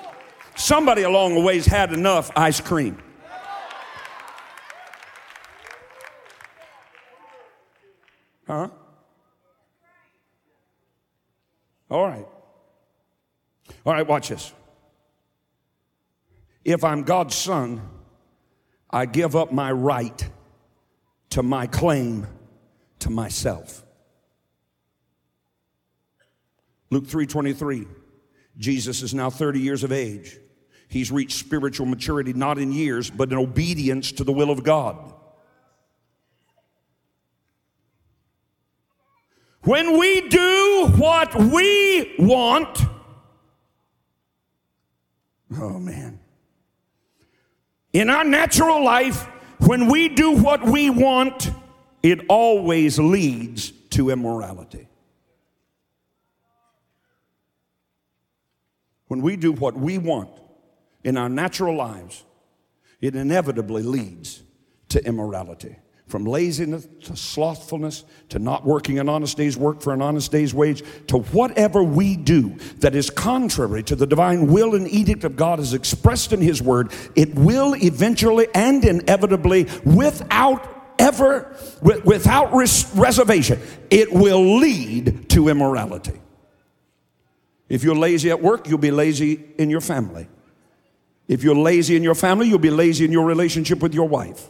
[0.57, 2.99] somebody along the way's had enough ice cream.
[8.47, 8.69] Huh?
[11.91, 12.27] All right.
[13.85, 14.53] All right, watch this.
[16.65, 17.81] If I'm God's son,
[18.91, 20.29] I give up my right
[21.31, 22.27] to my claim
[23.01, 23.85] to myself.
[26.91, 27.87] Luke 3:23.
[28.59, 30.37] Jesus is now 30 years of age.
[30.89, 35.15] He's reached spiritual maturity not in years, but in obedience to the will of God.
[39.63, 42.81] When we do what we want,
[45.59, 46.19] oh man.
[47.93, 49.27] In our natural life,
[49.67, 51.51] when we do what we want,
[52.03, 54.90] it always leads to immorality.
[59.11, 60.31] When we do what we want
[61.03, 62.23] in our natural lives,
[63.01, 64.41] it inevitably leads
[64.91, 65.75] to immorality
[66.07, 70.55] from laziness to slothfulness to not working an honest day's work for an honest day's
[70.55, 75.35] wage to whatever we do that is contrary to the divine will and edict of
[75.35, 82.89] God as expressed in His Word, it will eventually and inevitably, without ever, without res-
[82.95, 83.59] reservation,
[83.91, 86.20] it will lead to immorality.
[87.71, 90.29] If you're lazy at work, you'll be lazy in your family.
[91.29, 94.49] If you're lazy in your family, you'll be lazy in your relationship with your wife.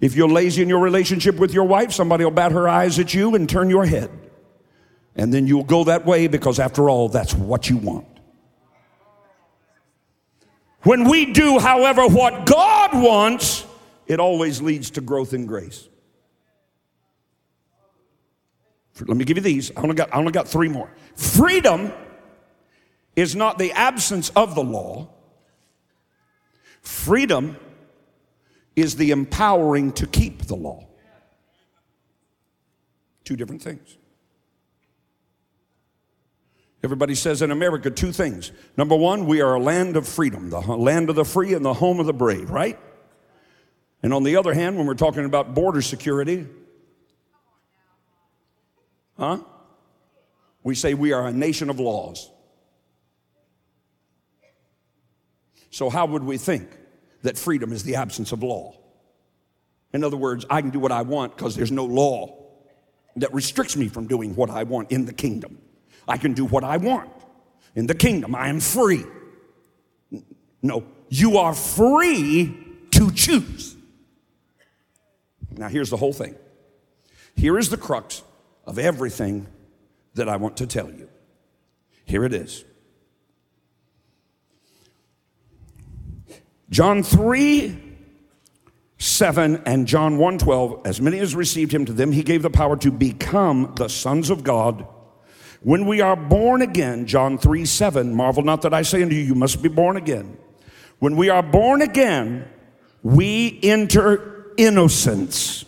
[0.00, 3.12] If you're lazy in your relationship with your wife, somebody will bat her eyes at
[3.12, 4.10] you and turn your head.
[5.14, 8.06] And then you'll go that way because, after all, that's what you want.
[10.84, 13.66] When we do, however, what God wants,
[14.06, 15.86] it always leads to growth in grace.
[19.06, 19.70] Let me give you these.
[19.76, 20.90] I only got, I only got three more.
[21.14, 21.92] Freedom
[23.18, 25.08] is not the absence of the law,
[26.82, 27.56] freedom
[28.76, 30.86] is the empowering to keep the law.
[33.24, 33.96] Two different things.
[36.84, 38.52] Everybody says in America two things.
[38.76, 41.74] Number one, we are a land of freedom, the land of the free and the
[41.74, 42.78] home of the brave, right?
[44.00, 46.46] And on the other hand, when we're talking about border security,
[49.18, 49.38] huh?
[50.62, 52.30] We say we are a nation of laws.
[55.70, 56.68] So, how would we think
[57.22, 58.74] that freedom is the absence of law.
[59.92, 62.36] In other words, I can do what I want because there's no law
[63.16, 65.58] that restricts me from doing what I want in the kingdom.
[66.06, 67.10] I can do what I want
[67.74, 68.34] in the kingdom.
[68.34, 69.04] I am free.
[70.62, 72.56] No, you are free
[72.92, 73.76] to choose.
[75.50, 76.36] Now, here's the whole thing.
[77.34, 78.22] Here is the crux
[78.64, 79.46] of everything
[80.14, 81.08] that I want to tell you.
[82.04, 82.64] Here it is.
[86.70, 87.84] John 3
[89.00, 92.50] 7 and John 1 12, as many as received him to them, he gave the
[92.50, 94.86] power to become the sons of God.
[95.62, 99.22] When we are born again, John 3 7, marvel not that I say unto you,
[99.22, 100.36] you must be born again.
[100.98, 102.48] When we are born again,
[103.02, 105.64] we enter innocence.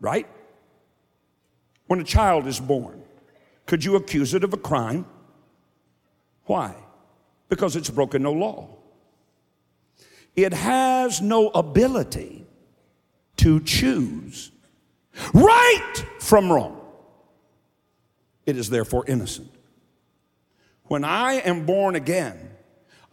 [0.00, 0.28] Right?
[1.86, 3.02] When a child is born,
[3.64, 5.06] could you accuse it of a crime?
[6.44, 6.74] Why?
[7.48, 8.68] Because it's broken no law.
[10.34, 12.46] It has no ability
[13.38, 14.50] to choose
[15.32, 16.80] right from wrong.
[18.44, 19.50] It is therefore innocent.
[20.84, 22.50] When I am born again,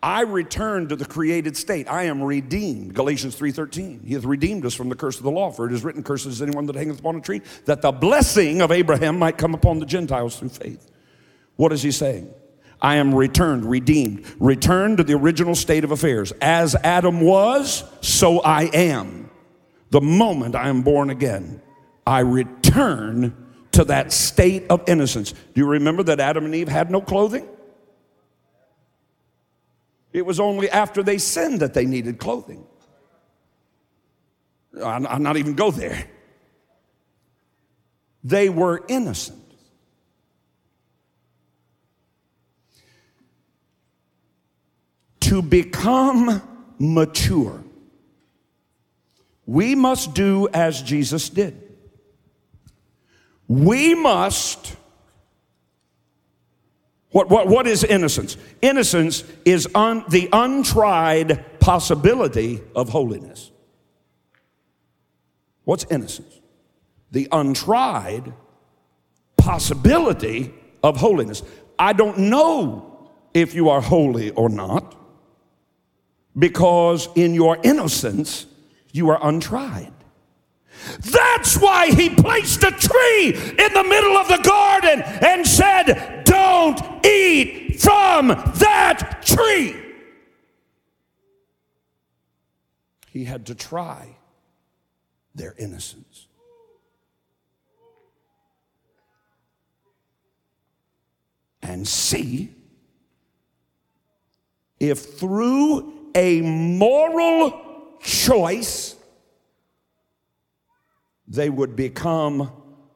[0.03, 1.89] I return to the created state.
[1.89, 2.93] I am redeemed.
[2.93, 4.01] Galatians 3:13.
[4.05, 6.35] He hath redeemed us from the curse of the law, for it is written, Curses
[6.35, 9.79] is anyone that hangeth upon a tree, that the blessing of Abraham might come upon
[9.79, 10.91] the Gentiles through faith.
[11.55, 12.33] What is he saying?
[12.83, 16.33] I am returned, redeemed, returned to the original state of affairs.
[16.41, 19.31] As Adam was, so I am.
[19.89, 21.61] The moment I am born again,
[22.05, 23.35] I return
[23.71, 25.31] to that state of innocence.
[25.31, 27.47] Do you remember that Adam and Eve had no clothing?
[30.11, 32.65] It was only after they sinned that they needed clothing.
[34.83, 36.05] I'll not even go there.
[38.23, 39.42] They were innocent.
[45.23, 46.41] To become
[46.79, 47.63] mature,
[49.45, 51.61] we must do as Jesus did.
[53.47, 54.75] We must
[57.13, 58.37] what, what, what is innocence?
[58.63, 63.51] Innocence is un, the untried possibility of holiness.
[65.63, 66.41] What's innocence?
[67.11, 68.33] The untried
[69.37, 71.43] possibility of holiness.
[71.77, 74.97] I don't know if you are holy or not
[76.37, 78.45] because in your innocence
[78.91, 79.91] you are untried.
[80.99, 87.05] That's why he placed a tree in the middle of the garden and said, Don't
[87.05, 89.75] eat from that tree.
[93.09, 94.17] He had to try
[95.35, 96.27] their innocence.
[101.61, 102.53] And see
[104.79, 108.95] if through a moral choice
[111.27, 112.51] they would become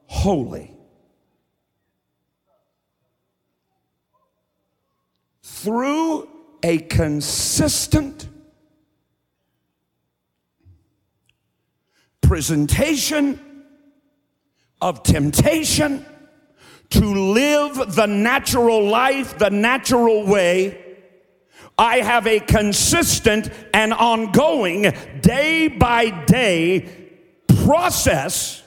[0.06, 0.74] holy.
[5.42, 6.28] Through
[6.62, 8.28] a consistent
[12.20, 13.40] presentation
[14.80, 16.04] of temptation
[16.90, 20.87] to live the natural life, the natural way,
[21.78, 26.88] I have a consistent and ongoing, day by day
[27.64, 28.64] process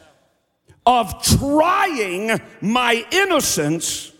[0.86, 4.12] of trying my innocence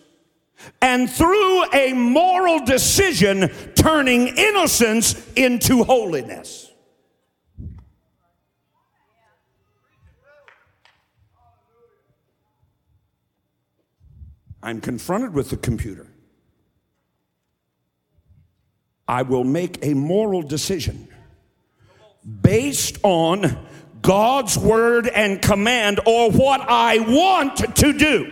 [0.82, 6.70] and through a moral decision turning innocence into holiness.
[14.64, 16.11] I'm confronted with the computer.
[19.12, 21.10] I will make a moral decision
[22.42, 23.68] based on
[24.02, 28.32] God's word and command or what I want to do.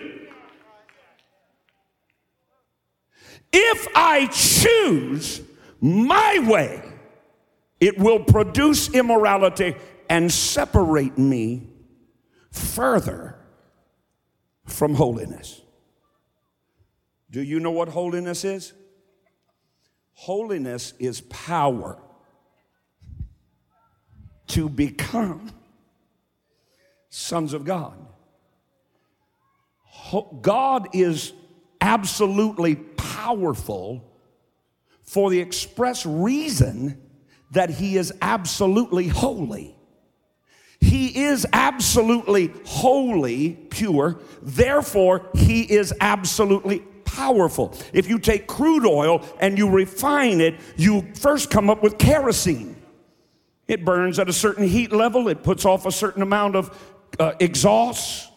[3.52, 5.42] If I choose
[5.82, 6.82] my way,
[7.82, 9.76] it will produce immorality
[10.10, 11.68] and separate me
[12.52, 13.36] further
[14.66, 15.60] from holiness.
[17.30, 18.72] Do you know what holiness is?
[20.20, 21.98] Holiness is power
[24.48, 25.50] to become
[27.08, 27.98] sons of God.
[30.42, 31.32] God is
[31.80, 34.14] absolutely powerful
[35.04, 37.02] for the express reason
[37.52, 39.74] that He is absolutely holy.
[40.82, 46.84] He is absolutely holy, pure, therefore, He is absolutely
[47.16, 47.74] powerful.
[47.94, 52.76] If you take crude oil and you refine it, you first come up with kerosene.
[53.68, 57.34] It burns at a certain heat level, it puts off a certain amount of uh,
[57.40, 58.32] exhaust.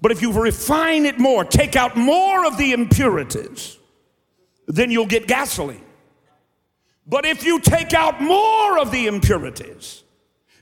[0.00, 3.78] But if you refine it more, take out more of the impurities,
[4.66, 5.84] then you'll get gasoline.
[7.06, 10.02] But if you take out more of the impurities,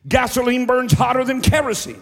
[0.07, 2.01] gasoline burns hotter than kerosene.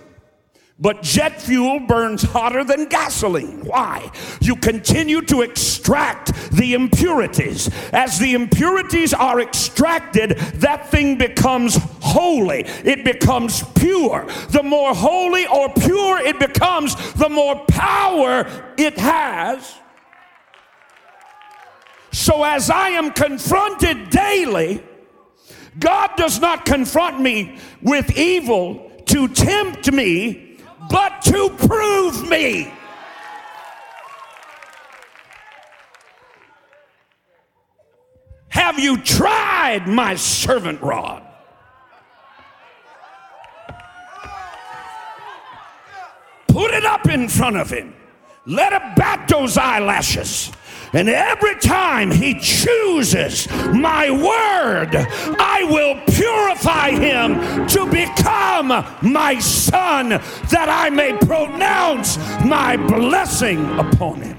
[0.76, 3.64] But jet fuel burns hotter than gasoline.
[3.64, 4.10] Why?
[4.40, 7.70] You continue to extract the impurities.
[7.92, 12.64] As the impurities are extracted, that thing becomes holy.
[12.84, 14.26] It becomes pure.
[14.48, 18.44] The more holy or pure it becomes, the more power
[18.76, 19.78] it has.
[22.10, 24.82] So as I am confronted daily,
[25.78, 30.53] God does not confront me with evil to tempt me
[30.88, 32.72] but to prove me.
[38.48, 41.22] Have you tried my servant rod?
[46.48, 47.94] Put it up in front of him.
[48.46, 50.52] Let him bat those eyelashes.
[50.94, 58.68] And every time he chooses my word, I will purify him to become
[59.02, 64.38] my son, that I may pronounce my blessing upon him.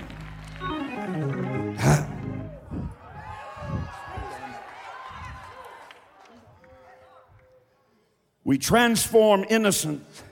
[8.46, 10.24] We transform innocence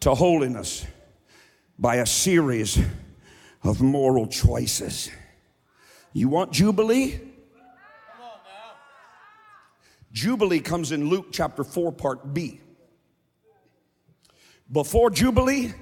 [0.00, 0.86] to holiness
[1.78, 2.78] by a series
[3.62, 5.10] of moral choices.
[6.12, 7.18] You want Jubilee?
[10.12, 12.60] Jubilee comes in Luke chapter 4, part B.
[14.70, 15.72] Before Jubilee,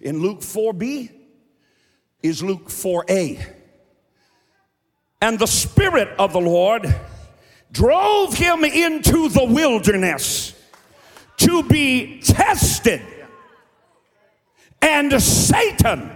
[0.00, 1.12] in Luke 4b,
[2.22, 3.44] is Luke 4a.
[5.22, 6.92] And the Spirit of the Lord
[7.70, 10.54] drove him into the wilderness
[11.36, 13.02] to be tested.
[14.82, 16.10] And Satan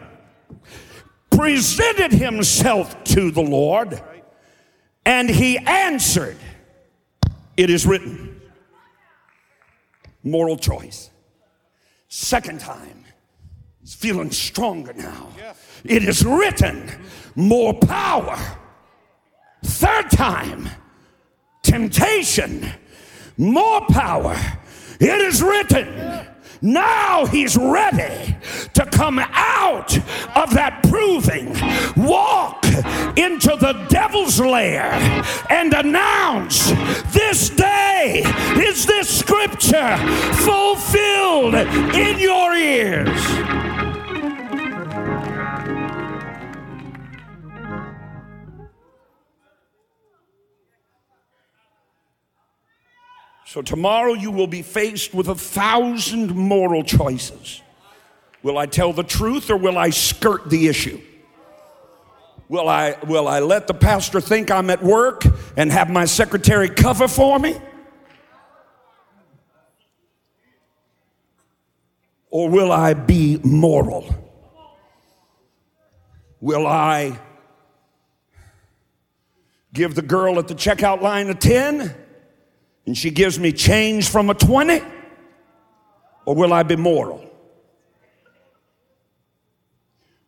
[1.36, 4.02] presented himself to the Lord
[5.06, 6.36] and he answered,
[7.56, 8.40] It is written.
[10.22, 11.10] Moral choice.
[12.08, 13.04] Second time,
[13.80, 15.28] he's feeling stronger now.
[15.84, 16.90] It is written,
[17.34, 18.38] more power.
[19.64, 20.70] Third time,
[21.62, 22.70] temptation,
[23.36, 24.36] more power.
[25.00, 26.26] It is written,
[26.64, 28.36] now he's ready
[28.72, 29.94] to come out
[30.34, 31.48] of that proving,
[31.94, 32.64] walk
[33.18, 34.90] into the devil's lair,
[35.50, 36.70] and announce
[37.12, 38.22] this day
[38.56, 39.98] is this scripture
[40.32, 43.73] fulfilled in your ears.
[53.54, 57.62] So tomorrow you will be faced with a thousand moral choices.
[58.42, 61.00] Will I tell the truth or will I skirt the issue?
[62.48, 65.22] Will I, will I let the pastor think I'm at work
[65.56, 67.54] and have my secretary cover for me?
[72.30, 74.12] Or will I be moral?
[76.40, 77.20] Will I
[79.72, 82.00] give the girl at the checkout line a 10?
[82.86, 84.82] And she gives me change from a 20?
[86.26, 87.24] Or will I be moral?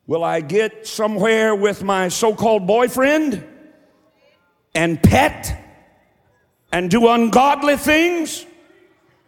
[0.06, 3.44] Will I get somewhere with my so called boyfriend
[4.74, 5.64] and pet
[6.70, 8.46] and do ungodly things?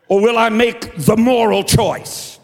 [0.08, 2.38] Or will I make the moral choice?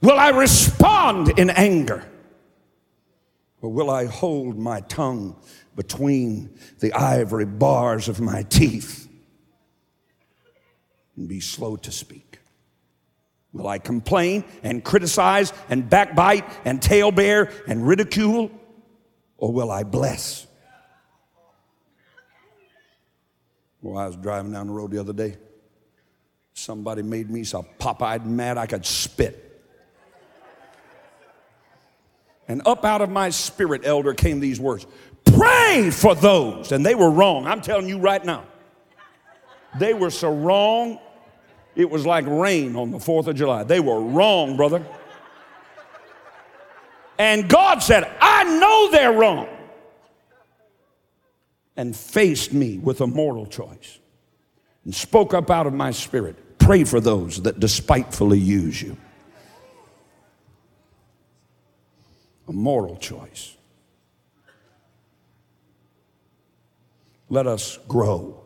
[0.00, 2.04] Will I respond in anger?
[3.62, 5.36] Or will I hold my tongue
[5.74, 9.08] between the ivory bars of my teeth
[11.16, 12.38] and be slow to speak?
[13.52, 18.50] Will I complain and criticize and backbite and tale bear and ridicule?
[19.38, 20.46] Or will I bless?
[23.80, 25.36] Well, I was driving down the road the other day.
[26.52, 29.45] Somebody made me so pop eyed mad I could spit.
[32.48, 34.86] And up out of my spirit, elder, came these words
[35.24, 36.72] Pray for those.
[36.72, 37.46] And they were wrong.
[37.46, 38.44] I'm telling you right now.
[39.78, 40.98] They were so wrong,
[41.74, 43.62] it was like rain on the 4th of July.
[43.64, 44.84] They were wrong, brother.
[47.18, 49.48] And God said, I know they're wrong.
[51.76, 53.98] And faced me with a moral choice
[54.84, 56.58] and spoke up out of my spirit.
[56.58, 58.96] Pray for those that despitefully use you.
[62.48, 63.56] A moral choice.
[67.28, 68.40] Let us grow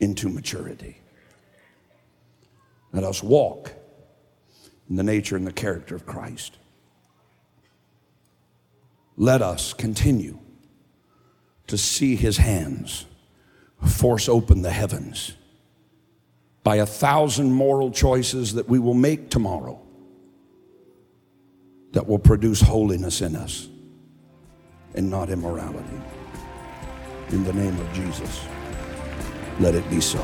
[0.00, 1.00] into maturity.
[2.92, 3.72] Let us walk
[4.88, 6.56] in the nature and the character of Christ.
[9.16, 10.38] Let us continue
[11.66, 13.04] to see his hands
[13.86, 15.32] force open the heavens
[16.64, 19.80] by a thousand moral choices that we will make tomorrow
[21.92, 23.68] that will produce holiness in us
[24.94, 26.00] and not immorality.
[27.30, 28.46] In the name of Jesus,
[29.60, 30.22] let it be so.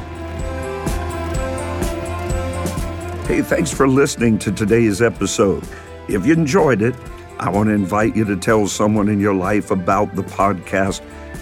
[3.26, 5.66] Hey, thanks for listening to today's episode.
[6.08, 6.94] If you enjoyed it,
[7.38, 11.00] I want to invite you to tell someone in your life about the podcast.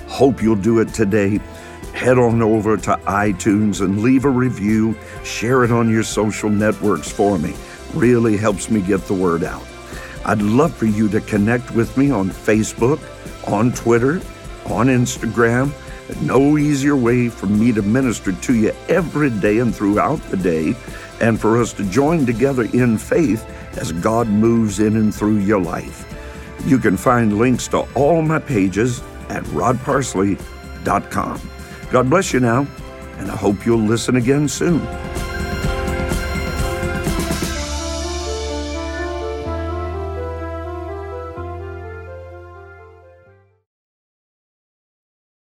[0.08, 1.38] Hope you'll do it today.
[1.92, 4.96] Head on over to iTunes and leave a review.
[5.24, 7.54] Share it on your social networks for me.
[7.94, 9.66] Really helps me get the word out.
[10.24, 13.00] I'd love for you to connect with me on Facebook,
[13.48, 14.20] on Twitter,
[14.66, 15.72] on Instagram.
[16.22, 20.74] No easier way for me to minister to you every day and throughout the day,
[21.20, 23.44] and for us to join together in faith
[23.78, 26.06] as God moves in and through your life.
[26.66, 31.40] You can find links to all my pages at rodparsley.com.
[31.90, 32.66] God bless you now,
[33.18, 34.80] and I hope you'll listen again soon.